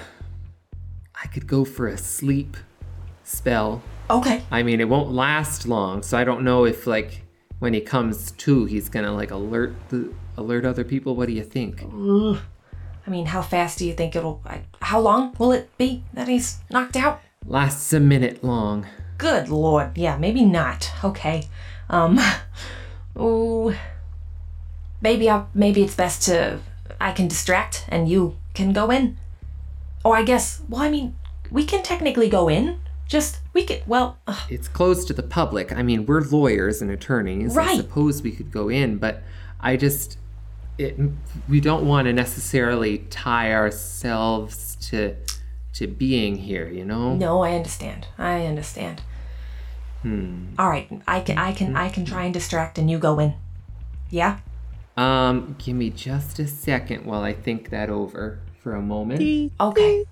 I 1.21 1.27
could 1.27 1.47
go 1.47 1.65
for 1.65 1.87
a 1.87 1.97
sleep 1.97 2.55
spell. 3.23 3.81
Okay. 4.09 4.41
I 4.49 4.63
mean, 4.63 4.79
it 4.79 4.87
won't 4.87 5.11
last 5.11 5.67
long, 5.67 6.03
so 6.03 6.17
I 6.17 6.23
don't 6.23 6.43
know 6.43 6.65
if, 6.65 6.87
like, 6.87 7.23
when 7.59 7.73
he 7.73 7.81
comes 7.81 8.31
to, 8.31 8.65
he's 8.65 8.87
gonna, 8.87 9.11
like, 9.11 9.31
alert 9.31 9.75
the, 9.89 10.13
alert 10.37 10.65
other 10.65 10.85
people. 10.85 11.15
What 11.15 11.27
do 11.27 11.33
you 11.33 11.43
think? 11.43 11.81
I 13.09 13.11
mean, 13.11 13.25
how 13.25 13.41
fast 13.41 13.79
do 13.79 13.87
you 13.87 13.93
think 13.93 14.15
it'll. 14.15 14.39
How 14.81 14.99
long 14.99 15.33
will 15.39 15.51
it 15.51 15.75
be 15.79 16.03
that 16.13 16.27
he's 16.27 16.59
knocked 16.69 16.95
out? 16.95 17.19
Lasts 17.43 17.91
a 17.91 17.99
minute 17.99 18.43
long. 18.43 18.85
Good 19.17 19.49
lord. 19.49 19.97
Yeah, 19.97 20.15
maybe 20.15 20.45
not. 20.45 20.91
Okay. 21.03 21.47
Um. 21.89 22.19
Ooh. 23.19 23.73
Maybe 25.01 25.27
I. 25.27 25.45
Maybe 25.55 25.81
it's 25.81 25.95
best 25.95 26.21
to. 26.25 26.59
I 27.01 27.11
can 27.11 27.27
distract 27.27 27.85
and 27.89 28.07
you 28.07 28.37
can 28.53 28.73
go 28.73 28.91
in. 28.91 29.17
Or 30.05 30.15
I 30.15 30.21
guess. 30.21 30.61
Well, 30.69 30.81
I 30.81 30.91
mean, 30.91 31.15
we 31.49 31.65
can 31.65 31.81
technically 31.81 32.29
go 32.29 32.47
in. 32.47 32.77
Just 33.07 33.39
we 33.53 33.63
could. 33.65 33.81
Well. 33.87 34.19
ugh. 34.27 34.37
It's 34.51 34.67
closed 34.67 35.07
to 35.07 35.13
the 35.15 35.23
public. 35.23 35.71
I 35.73 35.81
mean, 35.81 36.05
we're 36.05 36.21
lawyers 36.21 36.79
and 36.79 36.91
attorneys. 36.91 37.57
I 37.57 37.65
Right. 37.65 37.77
suppose 37.77 38.21
we 38.21 38.33
could 38.33 38.51
go 38.51 38.69
in, 38.69 38.97
but 38.99 39.23
I 39.59 39.77
just. 39.77 40.19
It, 40.79 40.97
we 41.49 41.59
don't 41.59 41.85
want 41.85 42.07
to 42.07 42.13
necessarily 42.13 42.99
tie 43.09 43.53
ourselves 43.53 44.77
to 44.89 45.15
to 45.73 45.87
being 45.87 46.35
here, 46.35 46.67
you 46.67 46.83
know? 46.83 47.15
No, 47.15 47.41
I 47.43 47.53
understand. 47.55 48.07
I 48.17 48.45
understand. 48.45 49.01
Hmm. 50.01 50.47
All 50.57 50.69
right. 50.69 50.89
I 51.07 51.19
can. 51.19 51.37
I 51.37 51.51
can. 51.51 51.75
I 51.75 51.89
can 51.89 52.05
try 52.05 52.23
and 52.23 52.33
distract 52.33 52.77
and 52.77 52.89
you 52.89 52.97
go 52.97 53.19
in. 53.19 53.33
Yeah. 54.09 54.39
Um, 54.95 55.55
give 55.59 55.75
me 55.75 55.89
just 55.89 56.39
a 56.39 56.47
second 56.47 57.05
while 57.05 57.21
I 57.21 57.33
think 57.33 57.69
that 57.69 57.89
over 57.89 58.39
for 58.59 58.73
a 58.75 58.81
moment. 58.81 59.19
Okay. 59.59 60.05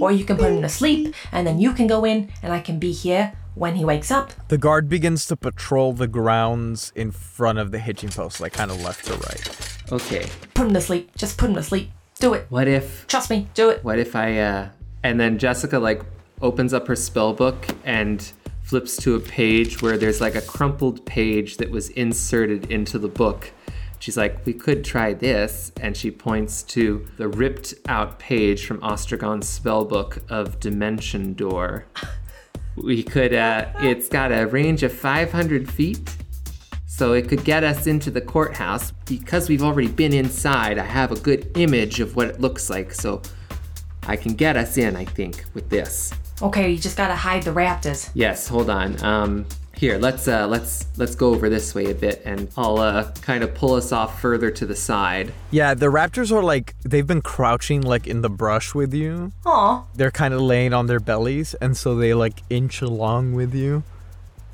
or 0.00 0.12
you 0.12 0.24
can 0.24 0.36
put 0.36 0.50
him 0.52 0.62
to 0.62 0.68
sleep 0.68 1.14
and 1.32 1.46
then 1.46 1.58
you 1.60 1.72
can 1.72 1.86
go 1.86 2.04
in 2.04 2.30
and 2.42 2.52
I 2.52 2.60
can 2.60 2.78
be 2.78 2.92
here 2.92 3.32
when 3.54 3.76
he 3.76 3.84
wakes 3.84 4.10
up. 4.10 4.32
The 4.48 4.58
guard 4.58 4.88
begins 4.88 5.26
to 5.26 5.36
patrol 5.36 5.92
the 5.92 6.08
grounds 6.08 6.92
in 6.94 7.10
front 7.10 7.58
of 7.58 7.70
the 7.70 7.78
hitching 7.78 8.10
post, 8.10 8.40
like 8.40 8.52
kind 8.52 8.70
of 8.70 8.82
left 8.82 9.06
to 9.06 9.14
right. 9.14 9.92
Okay. 9.92 10.28
Put 10.54 10.66
him 10.66 10.74
to 10.74 10.80
sleep. 10.80 11.14
Just 11.16 11.38
put 11.38 11.50
him 11.50 11.56
to 11.56 11.62
sleep. 11.62 11.90
Do 12.18 12.34
it. 12.34 12.46
What 12.48 12.68
if 12.68 13.06
Trust 13.06 13.30
me. 13.30 13.48
Do 13.54 13.70
it. 13.70 13.84
What 13.84 13.98
if 13.98 14.16
I 14.16 14.38
uh 14.38 14.68
and 15.02 15.20
then 15.20 15.38
Jessica 15.38 15.78
like 15.78 16.02
opens 16.40 16.72
up 16.72 16.86
her 16.88 16.96
spell 16.96 17.32
book 17.32 17.66
and 17.84 18.32
flips 18.62 18.96
to 18.96 19.14
a 19.14 19.20
page 19.20 19.82
where 19.82 19.98
there's 19.98 20.20
like 20.20 20.34
a 20.34 20.40
crumpled 20.40 21.04
page 21.04 21.58
that 21.58 21.70
was 21.70 21.90
inserted 21.90 22.70
into 22.70 22.98
the 22.98 23.08
book. 23.08 23.52
She's 23.98 24.16
like, 24.16 24.44
"We 24.44 24.52
could 24.52 24.84
try 24.84 25.14
this." 25.14 25.72
And 25.80 25.96
she 25.96 26.10
points 26.10 26.62
to 26.64 27.06
the 27.16 27.28
ripped 27.28 27.74
out 27.88 28.18
page 28.18 28.66
from 28.66 28.82
Ostragon's 28.82 29.48
spell 29.48 29.84
book 29.84 30.22
of 30.28 30.60
Dimension 30.60 31.34
Door. 31.34 31.86
We 32.76 33.02
could 33.02 33.34
uh 33.34 33.66
it's 33.80 34.08
got 34.08 34.32
a 34.32 34.46
range 34.46 34.82
of 34.82 34.92
500 34.92 35.70
feet. 35.70 36.16
So 36.86 37.12
it 37.12 37.28
could 37.28 37.44
get 37.44 37.64
us 37.64 37.88
into 37.88 38.10
the 38.10 38.20
courthouse. 38.20 38.92
Because 39.06 39.48
we've 39.48 39.62
already 39.64 39.88
been 39.88 40.12
inside, 40.12 40.78
I 40.78 40.84
have 40.84 41.10
a 41.10 41.16
good 41.16 41.50
image 41.56 41.98
of 41.98 42.14
what 42.14 42.28
it 42.28 42.40
looks 42.40 42.70
like. 42.70 42.92
So 42.92 43.20
I 44.06 44.16
can 44.16 44.34
get 44.34 44.56
us 44.56 44.76
in, 44.76 44.94
I 44.94 45.04
think, 45.04 45.44
with 45.54 45.68
this. 45.70 46.12
Okay, 46.42 46.70
you 46.70 46.78
just 46.78 46.96
gotta 46.96 47.14
hide 47.14 47.42
the 47.42 47.50
raptors. 47.50 48.10
Yes, 48.14 48.46
hold 48.46 48.70
on. 48.70 49.02
Um, 49.02 49.46
here, 49.76 49.98
let's 49.98 50.26
uh, 50.28 50.46
let's 50.46 50.86
let's 50.96 51.14
go 51.14 51.30
over 51.34 51.48
this 51.48 51.74
way 51.74 51.90
a 51.90 51.94
bit, 51.94 52.22
and 52.24 52.48
I'll 52.56 52.78
uh, 52.78 53.10
kind 53.22 53.42
of 53.44 53.54
pull 53.54 53.74
us 53.74 53.92
off 53.92 54.20
further 54.20 54.50
to 54.50 54.66
the 54.66 54.76
side. 54.76 55.32
Yeah, 55.50 55.74
the 55.74 55.86
raptors 55.86 56.30
are 56.32 56.42
like 56.42 56.74
they've 56.84 57.06
been 57.06 57.22
crouching 57.22 57.80
like 57.82 58.06
in 58.06 58.22
the 58.22 58.30
brush 58.30 58.74
with 58.74 58.94
you. 58.94 59.32
Aw. 59.46 59.84
They're 59.94 60.10
kind 60.10 60.34
of 60.34 60.40
laying 60.40 60.72
on 60.72 60.86
their 60.86 61.00
bellies, 61.00 61.54
and 61.54 61.76
so 61.76 61.94
they 61.94 62.14
like 62.14 62.42
inch 62.50 62.82
along 62.82 63.34
with 63.34 63.54
you 63.54 63.82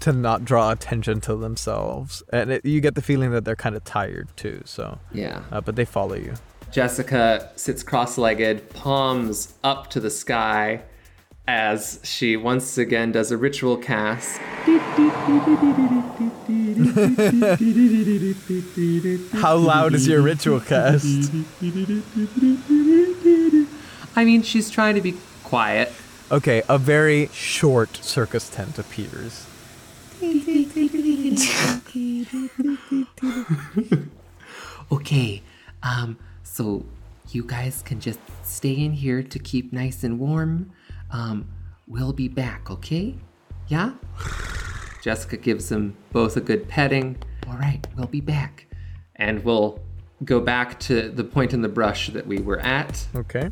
to 0.00 0.12
not 0.12 0.44
draw 0.44 0.70
attention 0.72 1.20
to 1.20 1.36
themselves. 1.36 2.22
And 2.32 2.50
it, 2.52 2.64
you 2.64 2.80
get 2.80 2.94
the 2.94 3.02
feeling 3.02 3.32
that 3.32 3.44
they're 3.44 3.56
kind 3.56 3.76
of 3.76 3.84
tired 3.84 4.28
too. 4.36 4.62
So 4.64 4.98
Yeah. 5.12 5.42
uh, 5.52 5.60
but 5.60 5.76
they 5.76 5.84
follow 5.84 6.14
you. 6.14 6.34
Jessica 6.72 7.50
sits 7.56 7.82
cross-legged, 7.82 8.70
palms 8.70 9.54
up 9.64 9.90
to 9.90 10.00
the 10.00 10.08
sky, 10.08 10.82
as 11.50 11.98
she 12.04 12.36
once 12.36 12.78
again 12.78 13.10
does 13.10 13.32
a 13.32 13.36
ritual 13.36 13.76
cast. 13.76 14.38
How 19.32 19.56
loud 19.56 19.94
is 19.94 20.06
your 20.06 20.22
ritual 20.22 20.60
cast? 20.60 21.32
I 24.14 24.24
mean, 24.24 24.42
she's 24.42 24.70
trying 24.70 24.94
to 24.94 25.00
be 25.00 25.16
quiet. 25.42 25.92
Okay, 26.30 26.62
a 26.68 26.78
very 26.78 27.26
short 27.32 27.96
circus 27.96 28.48
tent 28.48 28.78
appears. 28.78 29.46
Okay, 34.92 35.40
um, 35.84 36.18
so 36.42 36.84
you 37.30 37.44
guys 37.44 37.80
can 37.82 38.00
just 38.00 38.18
stay 38.42 38.72
in 38.72 38.92
here 38.92 39.22
to 39.22 39.38
keep 39.38 39.72
nice 39.72 40.02
and 40.02 40.18
warm. 40.18 40.72
Um, 41.12 41.48
we'll 41.86 42.12
be 42.12 42.28
back, 42.28 42.70
okay? 42.70 43.16
Yeah? 43.68 43.92
Jessica 45.02 45.36
gives 45.36 45.68
them 45.68 45.96
both 46.12 46.36
a 46.36 46.40
good 46.40 46.68
petting. 46.68 47.16
All 47.48 47.56
right, 47.56 47.86
we'll 47.96 48.06
be 48.06 48.20
back. 48.20 48.66
And 49.16 49.44
we'll 49.44 49.80
go 50.24 50.40
back 50.40 50.78
to 50.80 51.08
the 51.08 51.24
point 51.24 51.52
in 51.52 51.62
the 51.62 51.68
brush 51.68 52.08
that 52.08 52.26
we 52.26 52.38
were 52.38 52.60
at. 52.60 53.06
Okay. 53.14 53.50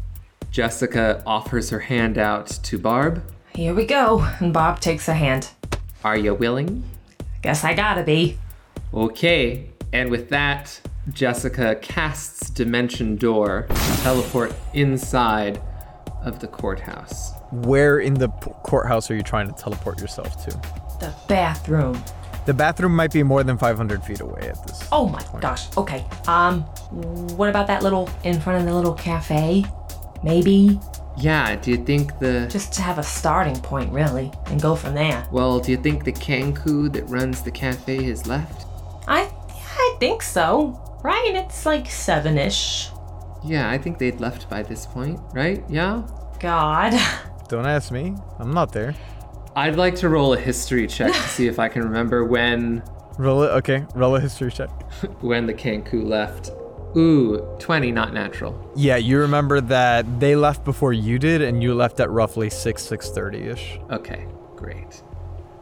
Jessica 0.50 1.22
offers 1.26 1.70
her 1.70 1.80
hand 1.80 2.18
out 2.18 2.46
to 2.46 2.78
Barb. 2.78 3.22
Here 3.54 3.74
we 3.74 3.86
go. 3.86 4.20
And 4.40 4.52
Bob 4.52 4.80
takes 4.80 5.09
a 5.09 5.14
hand. 5.14 5.50
Are 6.04 6.16
you 6.16 6.34
willing? 6.34 6.84
Guess 7.42 7.64
I 7.64 7.74
gotta 7.74 8.02
be. 8.02 8.38
Okay, 8.94 9.70
and 9.92 10.11
with 10.11 10.28
that, 10.30 10.80
Jessica 11.12 11.76
casts 11.76 12.50
Dimension 12.50 13.16
Door 13.16 13.66
to 13.68 14.02
teleport 14.02 14.54
inside 14.74 15.61
of 16.28 16.38
the 16.38 16.46
courthouse. 16.46 17.32
Where 17.50 17.98
in 17.98 18.14
the 18.14 18.28
p- 18.28 18.50
courthouse 18.62 19.10
are 19.10 19.16
you 19.16 19.22
trying 19.22 19.48
to 19.48 19.54
teleport 19.54 20.00
yourself 20.00 20.44
to? 20.44 20.50
The 21.00 21.14
bathroom. 21.28 22.02
The 22.46 22.54
bathroom 22.54 22.94
might 22.94 23.12
be 23.12 23.22
more 23.22 23.42
than 23.42 23.58
500 23.58 24.02
feet 24.04 24.20
away 24.20 24.48
at 24.48 24.66
this. 24.66 24.86
Oh 24.92 25.08
my 25.08 25.22
gosh. 25.40 25.74
Okay. 25.76 26.04
Um, 26.26 26.62
what 27.36 27.48
about 27.48 27.66
that 27.66 27.82
little 27.82 28.08
in 28.24 28.40
front 28.40 28.60
of 28.60 28.66
the 28.66 28.74
little 28.74 28.94
cafe? 28.94 29.64
Maybe 30.22 30.78
Yeah, 31.18 31.56
do 31.56 31.70
you 31.70 31.84
think 31.84 32.18
the. 32.18 32.46
just 32.50 32.72
to 32.74 32.82
have 32.82 32.98
a 32.98 33.02
starting 33.02 33.56
point, 33.60 33.92
really, 33.92 34.32
and 34.46 34.60
go 34.62 34.74
from 34.76 34.94
there. 34.94 35.26
Well, 35.30 35.60
do 35.60 35.70
you 35.72 35.76
think 35.78 36.04
the 36.04 36.12
Kanku 36.12 36.92
that 36.92 37.04
runs 37.08 37.42
the 37.42 37.50
cafe 37.50 38.02
has 38.04 38.26
left? 38.26 38.66
I, 39.06 39.30
I 39.50 39.96
think 40.00 40.22
so. 40.22 40.80
Right? 41.04 41.32
It's 41.34 41.64
like 41.66 41.88
seven-ish. 41.88 42.88
Yeah, 43.44 43.70
I 43.70 43.78
think 43.78 43.98
they'd 43.98 44.20
left 44.20 44.50
by 44.50 44.62
this 44.64 44.84
point, 44.86 45.20
right? 45.32 45.62
Yeah? 45.68 46.02
God. 46.41 46.93
Don't 47.49 47.66
ask 47.66 47.91
me. 47.91 48.14
I'm 48.39 48.53
not 48.53 48.72
there. 48.72 48.95
I'd 49.57 49.76
like 49.76 49.97
to 49.97 50.09
roll 50.09 50.34
a 50.34 50.39
history 50.39 50.86
check 50.86 51.12
to 51.12 51.28
see 51.28 51.47
if 51.47 51.59
I 51.59 51.68
can 51.68 51.82
remember 51.82 52.24
when 52.24 52.82
Roll 53.18 53.43
it. 53.43 53.49
Okay. 53.49 53.84
Roll 53.95 54.14
a 54.14 54.20
history 54.20 54.51
check. 54.53 54.70
when 55.20 55.47
the 55.47 55.55
Kanku 55.55 56.07
left. 56.07 56.51
Ooh, 56.97 57.39
20, 57.59 57.93
not 57.93 58.14
natural. 58.14 58.72
Yeah, 58.74 58.97
you 58.97 59.18
remember 59.18 59.61
that 59.61 60.20
they 60.20 60.36
left 60.36 60.64
before 60.64 60.93
you 60.93 61.18
did, 61.18 61.43
and 61.43 61.62
you 61.62 61.74
left 61.74 62.01
at 62.01 62.11
roughly 62.11 62.49
6, 62.49 62.82
6.30 62.82 63.47
ish. 63.53 63.78
Okay, 63.91 64.26
great. 64.57 65.03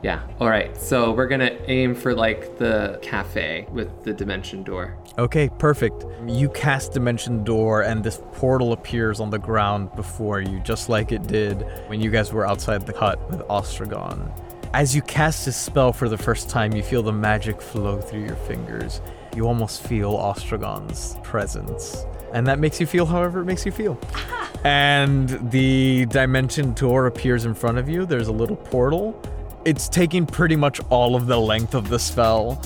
Yeah, 0.03 0.23
all 0.41 0.49
right. 0.49 0.77
So 0.77 1.13
we're 1.13 1.27
gonna 1.27 1.57
aim 1.67 1.95
for 1.95 2.15
like 2.15 2.59
the 2.59 2.99
cafe 3.03 3.67
with 3.71 4.05
the 4.05 4.13
dimension 4.13 4.63
door. 4.63 4.97
Okay, 5.19 5.49
perfect. 5.59 6.05
You 6.27 6.51
cast 6.51 6.93
Dimension 6.93 7.43
Door, 7.43 7.83
and 7.83 8.05
this 8.05 8.21
portal 8.33 8.73
appears 8.73 9.19
on 9.19 9.31
the 9.31 9.39
ground 9.39 9.95
before 9.97 10.41
you, 10.41 10.61
just 10.61 10.89
like 10.89 11.11
it 11.11 11.27
did 11.27 11.63
when 11.87 12.03
you 12.03 12.11
guys 12.11 12.33
were 12.33 12.47
outside 12.47 12.87
the 12.87 12.97
hut 12.97 13.19
with 13.31 13.41
Ostragon. 13.49 14.31
As 14.75 14.95
you 14.95 15.01
cast 15.01 15.47
this 15.47 15.57
spell 15.57 15.93
for 15.93 16.09
the 16.09 16.19
first 16.19 16.51
time, 16.51 16.75
you 16.75 16.83
feel 16.83 17.03
the 17.03 17.13
magic 17.13 17.63
flow 17.63 17.99
through 17.99 18.27
your 18.27 18.37
fingers. 18.37 19.01
You 19.35 19.47
almost 19.47 19.83
feel 19.83 20.13
Ostragon's 20.13 21.17
presence. 21.23 22.05
And 22.35 22.47
that 22.47 22.59
makes 22.59 22.79
you 22.79 22.87
feel 22.87 23.07
however 23.07 23.41
it 23.41 23.47
makes 23.47 23.65
you 23.65 23.73
feel. 23.73 23.99
and 24.65 25.31
the 25.51 26.05
Dimension 26.07 26.75
Door 26.75 27.07
appears 27.07 27.47
in 27.47 27.55
front 27.55 27.79
of 27.79 27.89
you. 27.89 28.05
There's 28.05 28.29
a 28.29 28.33
little 28.33 28.57
portal. 28.57 29.19
It's 29.67 29.89
taking 29.89 30.25
pretty 30.25 30.57
much 30.57 30.81
all 30.89 31.15
of 31.15 31.27
the 31.27 31.39
length 31.39 31.75
of 31.75 31.91
the 31.91 31.99
spell 31.99 32.63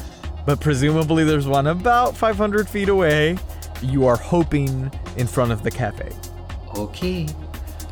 but 0.47 0.61
presumably 0.61 1.25
there's 1.25 1.47
one 1.47 1.67
about 1.67 2.17
500 2.17 2.69
feet 2.69 2.89
away. 2.89 3.37
You 3.83 4.07
are 4.07 4.17
hoping 4.17 4.91
in 5.17 5.27
front 5.27 5.53
of 5.53 5.63
the 5.63 5.71
cafe. 5.71 6.11
Okay. 6.77 7.29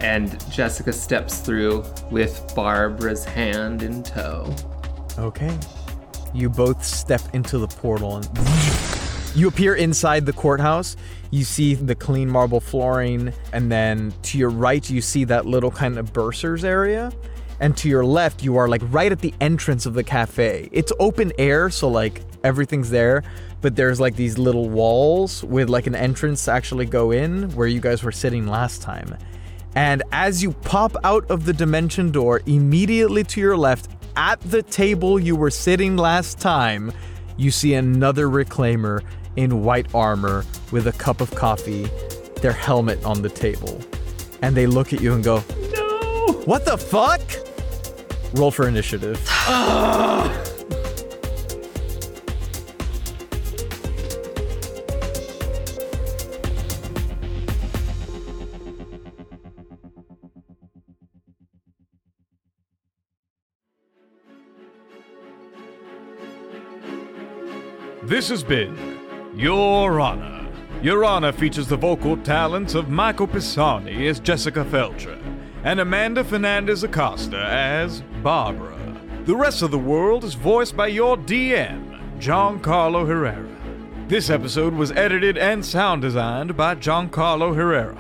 And 0.01 0.39
Jessica 0.51 0.93
steps 0.93 1.39
through 1.39 1.85
with 2.11 2.53
Barbara's 2.55 3.25
hand 3.25 3.83
in 3.83 4.03
tow. 4.03 4.55
Okay. 5.19 5.57
You 6.35 6.49
both 6.49 6.85
step 6.85 7.21
into 7.33 7.59
the 7.59 7.69
portal 7.69 8.17
and 8.17 8.29
you 9.35 9.49
appear 9.49 9.75
inside 9.75 10.27
the 10.27 10.33
courthouse. 10.33 10.97
You 11.31 11.45
see 11.45 11.75
the 11.75 11.95
clean 11.95 12.29
marble 12.29 12.61
flooring, 12.61 13.33
and 13.53 13.71
then 13.71 14.15
to 14.23 14.39
your 14.39 14.51
right, 14.51 14.89
you 14.89 15.01
see 15.01 15.25
that 15.25 15.47
little 15.47 15.71
kind 15.71 15.99
of 15.99 16.13
bursars 16.13 16.65
area. 16.65 17.13
And 17.61 17.77
to 17.79 17.89
your 17.89 18.05
left, 18.05 18.43
you 18.43 18.57
are 18.57 18.69
like 18.69 18.83
right 18.87 19.11
at 19.11 19.21
the 19.21 19.35
entrance 19.41 19.87
of 19.87 19.95
the 19.95 20.05
cafe. 20.05 20.69
It's 20.73 20.93
open 21.01 21.33
air, 21.39 21.71
so 21.71 21.89
like 21.89 22.23
everything's 22.45 22.91
there, 22.91 23.25
but 23.61 23.75
there's 23.75 23.99
like 24.01 24.17
these 24.17 24.39
little 24.39 24.69
walls 24.69 25.43
with 25.43 25.69
like 25.69 25.87
an 25.87 25.95
entrance 25.95 26.45
to 26.45 26.53
actually 26.53 26.87
go 26.87 27.11
in 27.11 27.51
where 27.57 27.67
you 27.67 27.81
guys 27.81 28.03
were 28.03 28.13
sitting 28.13 28.47
last 28.47 28.81
time. 28.83 29.17
And 29.75 30.03
as 30.13 30.43
you 30.43 30.53
pop 30.53 30.97
out 31.05 31.31
of 31.31 31.45
the 31.45 31.53
dimension 31.53 32.11
door, 32.11 32.43
immediately 32.47 33.25
to 33.25 33.41
your 33.41 33.57
left, 33.57 33.89
at 34.17 34.41
the 34.41 34.63
table 34.63 35.19
you 35.19 35.37
were 35.37 35.51
sitting 35.51 35.97
last 35.97 36.39
time, 36.41 36.93
you 37.37 37.51
see 37.51 37.75
another 37.75 38.29
reclaimer 38.29 39.03
in 39.37 39.63
white 39.63 39.95
armor 39.95 40.45
with 40.73 40.87
a 40.89 40.93
cup 40.93 41.21
of 41.21 41.33
coffee, 41.35 41.89
their 42.43 42.53
helmet 42.53 43.05
on 43.05 43.23
the 43.23 43.29
table. 43.29 43.81
And 44.43 44.57
they 44.57 44.67
look 44.67 44.93
at 44.93 45.01
you 45.01 45.15
and 45.15 45.23
go, 45.23 45.45
No! 45.73 46.43
What 46.45 46.65
the 46.65 46.77
fuck? 46.77 47.21
Roll 48.35 48.51
for 48.51 48.69
initiative. 48.69 49.17
This 68.05 68.31
has 68.31 68.43
been 68.43 68.77
Your 69.37 70.01
Honor. 70.01 70.47
Your 70.83 71.05
Honor 71.05 71.33
features 71.33 71.67
the 71.67 71.77
vocal 71.77 72.17
talents 72.17 72.75
of 72.75 72.89
Michael 72.89 73.27
Pisani 73.27 74.07
as 74.09 74.19
Jessica 74.19 74.65
Felcher 74.65 75.19
and 75.65 75.81
Amanda 75.81 76.25
Fernandez 76.25 76.85
Acosta 76.85 77.37
as 77.37 78.03
Barbara. 78.23 78.77
The 79.25 79.37
rest 79.37 79.63
of 79.63 79.71
the 79.71 79.79
world 79.79 80.25
is 80.25 80.35
voiced 80.35 80.77
by 80.77 80.89
your 80.89 81.17
DM, 81.17 82.19
Giancarlo 82.19 83.07
Herrera. 83.07 83.49
This 84.09 84.31
episode 84.31 84.75
was 84.75 84.91
edited 84.93 85.37
and 85.37 85.65
sound 85.65 86.03
designed 86.03 86.57
by 86.57 86.75
Giancarlo 86.75 87.55
Herrera. 87.55 87.97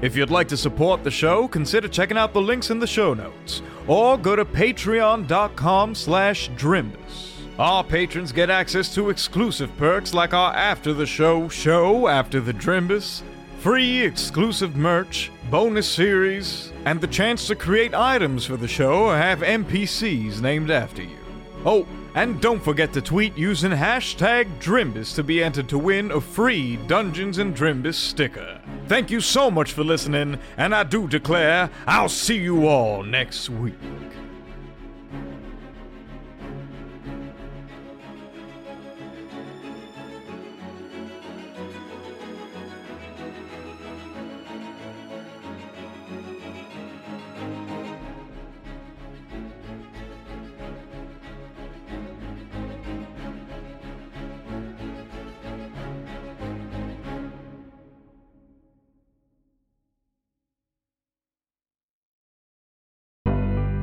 If 0.00 0.16
you'd 0.16 0.30
like 0.30 0.48
to 0.48 0.56
support 0.56 1.02
the 1.02 1.10
show, 1.10 1.48
consider 1.48 1.88
checking 1.88 2.16
out 2.16 2.32
the 2.32 2.40
links 2.40 2.70
in 2.70 2.78
the 2.78 2.86
show 2.86 3.14
notes, 3.14 3.62
or 3.86 4.16
go 4.16 4.36
to 4.36 4.44
patreon.com 4.44 5.94
slash 5.94 6.50
drimbus. 6.50 7.32
Our 7.58 7.82
patrons 7.82 8.30
get 8.30 8.50
access 8.50 8.94
to 8.94 9.10
exclusive 9.10 9.76
perks 9.76 10.14
like 10.14 10.32
our 10.32 10.54
After 10.54 10.92
the 10.92 11.06
Show 11.06 11.48
show 11.48 12.06
after 12.06 12.40
the 12.40 12.54
Drimbus, 12.54 13.22
free 13.58 14.02
exclusive 14.02 14.76
merch, 14.76 15.30
bonus 15.50 15.88
series, 15.88 16.72
and 16.84 17.00
the 17.00 17.06
chance 17.06 17.46
to 17.48 17.56
create 17.56 17.92
items 17.92 18.44
for 18.44 18.56
the 18.56 18.68
show 18.68 19.06
or 19.06 19.16
have 19.16 19.40
NPCs 19.40 20.40
named 20.40 20.70
after 20.70 21.02
you. 21.02 21.18
Oh, 21.64 21.86
and 22.14 22.40
don't 22.40 22.62
forget 22.62 22.92
to 22.92 23.02
tweet 23.02 23.36
using 23.36 23.72
hashtag 23.72 24.46
Drimbus 24.60 25.14
to 25.16 25.24
be 25.24 25.42
entered 25.42 25.68
to 25.70 25.78
win 25.78 26.12
a 26.12 26.20
free 26.20 26.76
Dungeons 26.86 27.38
and 27.38 27.54
Drimbus 27.54 27.94
sticker. 27.94 28.60
Thank 28.86 29.10
you 29.10 29.20
so 29.20 29.50
much 29.50 29.72
for 29.72 29.82
listening, 29.82 30.38
and 30.56 30.74
I 30.74 30.84
do 30.84 31.08
declare 31.08 31.68
I'll 31.86 32.08
see 32.08 32.38
you 32.38 32.68
all 32.68 33.02
next 33.02 33.50
week. 33.50 33.74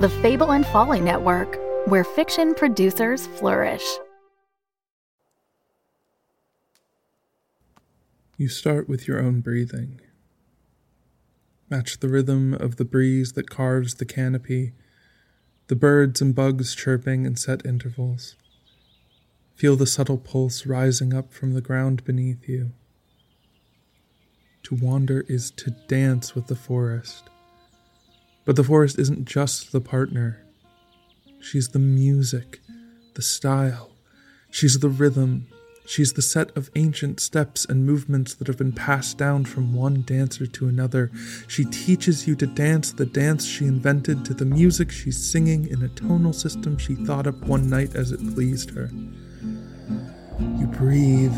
The 0.06 0.22
Fable 0.22 0.52
and 0.52 0.68
Folly 0.68 1.02
Network, 1.02 1.60
where 1.88 2.04
fiction 2.04 2.54
producers 2.54 3.26
flourish. 3.26 3.84
You 8.38 8.48
start 8.48 8.88
with 8.88 9.08
your 9.08 9.20
own 9.20 9.42
breathing. 9.42 10.00
Match 11.72 12.00
the 12.02 12.08
rhythm 12.08 12.54
of 12.54 12.76
the 12.76 12.86
breeze 12.86 13.32
that 13.32 13.50
carves 13.50 13.96
the 13.96 14.06
canopy, 14.06 14.74
the 15.70 15.76
birds 15.76 16.22
and 16.22 16.36
bugs 16.36 16.76
chirping 16.76 17.26
in 17.26 17.36
set 17.36 17.66
intervals. 17.66 18.36
Feel 19.56 19.76
the 19.76 19.88
subtle 19.88 20.20
pulse 20.20 20.68
rising 20.68 21.16
up 21.16 21.34
from 21.34 21.56
the 21.56 21.62
ground 21.62 22.04
beneath 22.04 22.48
you. 22.48 22.74
To 24.66 24.76
wander 24.76 25.26
is 25.28 25.50
to 25.50 25.72
dance 25.88 26.36
with 26.36 26.46
the 26.46 26.56
forest. 26.56 27.32
But 28.46 28.56
the 28.56 28.64
forest 28.64 28.98
isn't 29.00 29.26
just 29.26 29.72
the 29.72 29.82
partner. 29.82 30.46
She's 31.42 31.70
the 31.70 31.80
music, 31.80 32.60
the 33.16 33.22
style. 33.22 33.92
She's 34.52 34.80
the 34.80 34.90
rhythm, 34.90 35.48
She's 35.88 36.14
the 36.14 36.22
set 36.22 36.56
of 36.58 36.72
ancient 36.76 37.20
steps 37.20 37.64
and 37.64 37.86
movements 37.86 38.34
that 38.36 38.48
have 38.48 38.58
been 38.58 38.74
passed 38.74 39.20
down 39.20 39.46
from 39.46 39.74
one 39.74 40.02
dancer 40.02 40.48
to 40.48 40.68
another. 40.68 41.12
She 41.48 41.64
teaches 41.66 42.28
you 42.28 42.36
to 42.38 42.48
dance 42.48 42.92
the 42.92 43.06
dance 43.06 43.46
she 43.46 43.66
invented 43.66 44.26
to 44.26 44.34
the 44.34 44.46
music 44.46 44.92
she's 44.92 45.32
singing 45.32 45.68
in 45.68 45.84
a 45.84 45.90
tonal 45.90 46.34
system 46.34 46.78
she 46.80 46.96
thought 46.96 47.28
up 47.28 47.36
one 47.44 47.70
night 47.70 47.96
as 47.96 48.12
it 48.12 48.34
pleased 48.34 48.72
her. 48.72 48.90
You 50.40 50.68
breathe 50.68 51.38